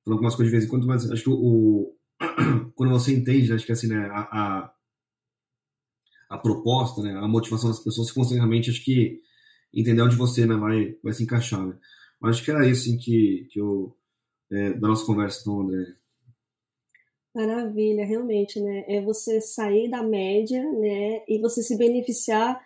[0.06, 1.92] falando algumas coisas de vez em quando, mas acho que o,
[2.76, 4.74] quando você entende, acho que assim, né, a, a,
[6.30, 9.20] a, proposta, né, a motivação das pessoas, você consegue realmente, acho que,
[9.74, 11.78] entender onde você né, vai, vai se encaixar, né?
[12.22, 13.94] Mas acho que era isso assim, que, que eu,
[14.50, 15.94] é, da nossa conversa, então, André.
[17.36, 18.86] Maravilha, realmente, né?
[18.88, 21.22] É você sair da média, né?
[21.28, 22.64] E você se beneficiar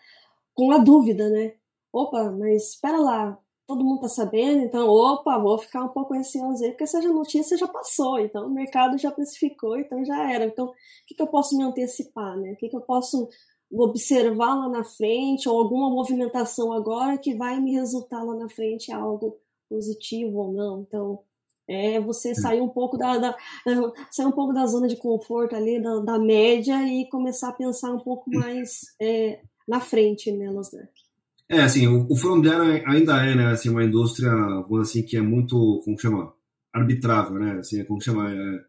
[0.54, 1.56] com a dúvida, né?
[1.92, 6.63] Opa, mas espera lá, todo mundo está sabendo, então, opa, vou ficar um pouco ansioso
[6.63, 10.45] aí, porque essa notícia já passou, então o mercado já precificou, então já era.
[10.45, 10.74] Então, o
[11.05, 12.53] que, que eu posso me antecipar, né?
[12.53, 13.30] O que, que eu posso
[13.72, 18.91] observar lá na frente, ou alguma movimentação agora que vai me resultar lá na frente
[18.91, 19.38] algo
[19.70, 20.82] positivo ou não.
[20.82, 21.20] Então,
[21.67, 23.38] é você sair um pouco da, da
[24.09, 27.91] sair um pouco da zona de conforto ali, da, da média, e começar a pensar
[27.91, 31.09] um pouco mais é, na frente, né, Losnak?
[31.52, 35.22] É, assim, o, o imobiliário ainda é, né, assim, uma indústria, vamos assim, que é
[35.22, 36.32] muito, como chama,
[36.72, 38.60] arbitrável, né, assim, como chama, é,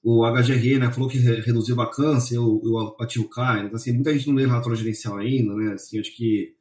[0.00, 4.28] o HGR, né, falou que reduziu vacância, o, o ativo cai, então, assim, muita gente
[4.28, 6.54] não lê relatório gerencial ainda, né, assim, acho que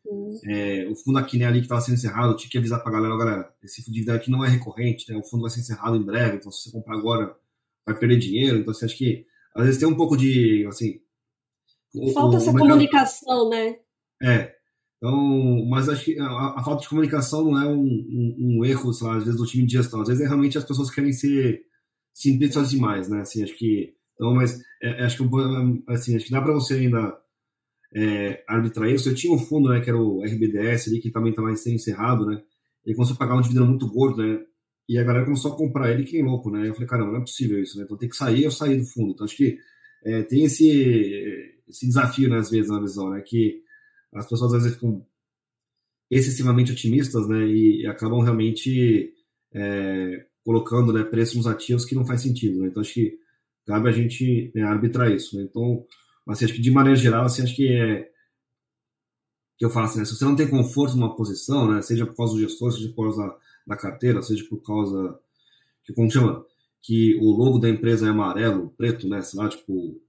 [0.48, 2.94] é, o fundo aqui, né, ali que estava sendo encerrado, tinha que avisar para a
[2.96, 5.96] galera, galera, esse fundo de aqui não é recorrente, né, o fundo vai ser encerrado
[5.96, 7.36] em breve, então se você comprar agora,
[7.86, 11.00] vai perder dinheiro, então, assim, acho que, às vezes tem um pouco de, assim...
[12.16, 12.70] Falta o, essa o mercado...
[12.70, 13.76] comunicação, né?
[14.22, 14.59] É,
[15.00, 18.92] então, mas acho que a, a, falta de comunicação não é um, um, um, erro,
[19.02, 20.02] lá, às vezes do time de gestão.
[20.02, 21.62] Às vezes é realmente as pessoas querem ser
[22.14, 23.22] simplistas demais, né?
[23.22, 25.24] Assim, acho que então, mas é, é acho que
[25.88, 27.18] assim, acho que dá para você ainda
[27.96, 29.10] é, arbitrar isso.
[29.10, 32.26] Eu tinha um fundo, né, que era o RBDS ali, que também estava sendo encerrado,
[32.26, 32.42] né?
[32.86, 34.42] Ele começou a pagar um dividendo muito gordo, né?
[34.90, 36.68] E a galera começou a comprar ele que louco, né?
[36.68, 37.86] Eu falei, caramba, não é possível isso, né?
[37.86, 39.12] Então tem que sair, eu saí do fundo.
[39.12, 39.58] Então acho que
[40.04, 43.62] é, tem esse, esse desafio, né, às vezes, na visão, né, que
[44.14, 45.06] as pessoas às vezes ficam
[46.10, 49.14] excessivamente otimistas, né, e, e acabam realmente
[49.54, 52.62] é, colocando né, preços nos ativos que não faz sentido.
[52.62, 52.68] Né?
[52.68, 53.20] Então, acho que
[53.66, 55.38] cabe a gente né, arbitrar isso.
[55.38, 55.44] Né?
[55.44, 55.86] Então,
[56.28, 58.10] assim, acho que de maneira geral, assim, acho que é
[59.58, 62.16] que eu falo assim, né, se você não tem conforto numa posição, né, seja por
[62.16, 63.38] causa do gestor, seja por causa da,
[63.68, 65.20] da carteira, seja por causa
[65.84, 66.46] que como chama,
[66.82, 70.02] que o logo da empresa é amarelo, preto, né, sei lá, tipo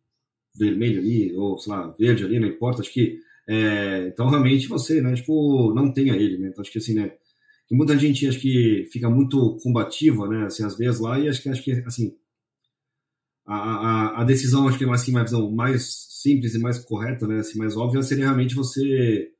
[0.54, 2.80] vermelho ali ou sei lá verde ali, não importa.
[2.80, 3.20] Acho que
[3.52, 6.48] é, então realmente você, né, tipo não tenha ele, né.
[6.48, 7.12] Então acho que assim, né,
[7.66, 11.42] que muita gente acho que fica muito combativa, né, assim às vezes lá e acho
[11.42, 12.16] que acho que assim
[13.46, 17.40] a, a, a decisão acho que é assim, mais mais simples e mais correta, né,
[17.40, 19.32] assim, mais óbvia seria realmente você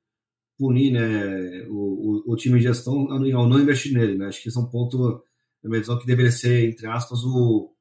[0.59, 4.19] punir né, o, o, o, time de gestão ao não investir nele.
[4.19, 4.27] Né?
[4.27, 5.25] Acho que esse é um ponto,
[5.63, 7.73] na minha visão, que deveria ser, entre aspas, o,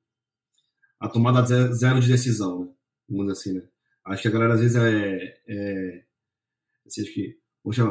[0.97, 2.73] a tomada zero de decisão,
[3.09, 3.17] né?
[3.19, 3.53] dizer assim.
[3.53, 3.63] Né?
[4.05, 5.37] Acho que a galera às vezes é.
[5.47, 6.08] é
[6.85, 7.83] assim, acho que, poxa,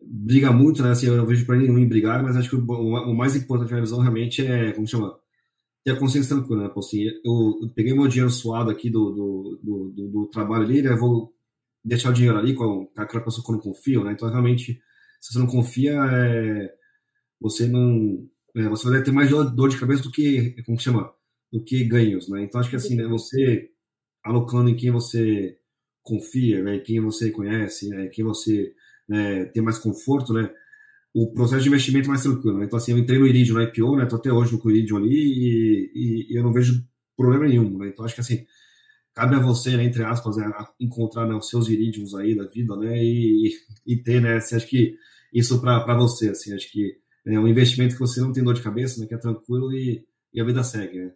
[0.00, 0.90] briga muito, né?
[0.90, 3.80] Assim, eu não vejo para ninguém brigar, mas acho que o, o, mais importante na
[3.80, 5.18] visão realmente é, como chama?
[5.84, 6.74] Ter a consciência tranquila, né?
[6.76, 10.94] Assim, eu, eu peguei meu dinheiro suado aqui do, do, do, do, trabalho ali, né?
[10.96, 11.34] Vou
[11.84, 14.12] deixar o dinheiro ali com aquela pessoa que não confia, né?
[14.12, 14.80] Então, realmente,
[15.20, 16.74] se você não confia, é,
[17.40, 18.28] você não.
[18.56, 20.62] É, você vai ter mais dor de cabeça do que.
[20.64, 21.12] Como chama?
[21.52, 22.42] Do que ganhos, né?
[22.42, 23.06] Então, acho que assim, né?
[23.08, 23.70] Você
[24.24, 25.57] alocando em quem você
[26.08, 26.78] confia, né?
[26.78, 28.08] Quem você conhece, né?
[28.08, 28.72] Quem você
[29.08, 30.50] né, tem mais conforto, né?
[31.14, 32.58] O processo de investimento é mais tranquilo.
[32.58, 32.66] Né?
[32.66, 34.06] Então, assim, eu entrei no Iridium, no IPO, né?
[34.06, 36.84] Tô até hoje no Iridium ali e, e, e eu não vejo
[37.16, 37.88] problema nenhum, né?
[37.88, 38.46] Então, acho que assim
[39.18, 40.48] cabe a você, né, entre aspas, né,
[40.78, 43.52] encontrar né, os seus irídios aí da vida, né, e,
[43.84, 44.96] e ter, né, assim, acho que
[45.34, 46.96] isso para você, assim, acho que
[47.26, 50.06] é um investimento que você não tem dor de cabeça, né, que é tranquilo e,
[50.32, 51.12] e a vida segue, né.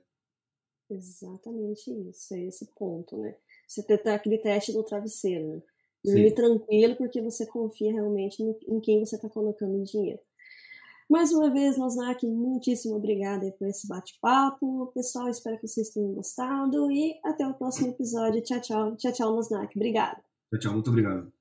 [0.91, 3.37] Exatamente isso, é esse ponto, né.
[3.73, 5.63] Você ter aquele teste do travesseiro, né.
[6.05, 10.19] Dormir tranquilo porque você confia realmente em quem você está colocando o dinheiro.
[11.09, 14.91] Mais uma vez, Nosnak, muitíssimo obrigada por esse bate-papo.
[14.95, 18.43] Pessoal, espero que vocês tenham gostado e até o próximo episódio.
[18.43, 18.97] Tchau, tchau.
[18.97, 19.77] Tchau, tchau, Nosnak.
[19.77, 20.23] Obrigada.
[20.51, 20.73] Tchau, tchau.
[20.73, 21.33] Muito obrigado.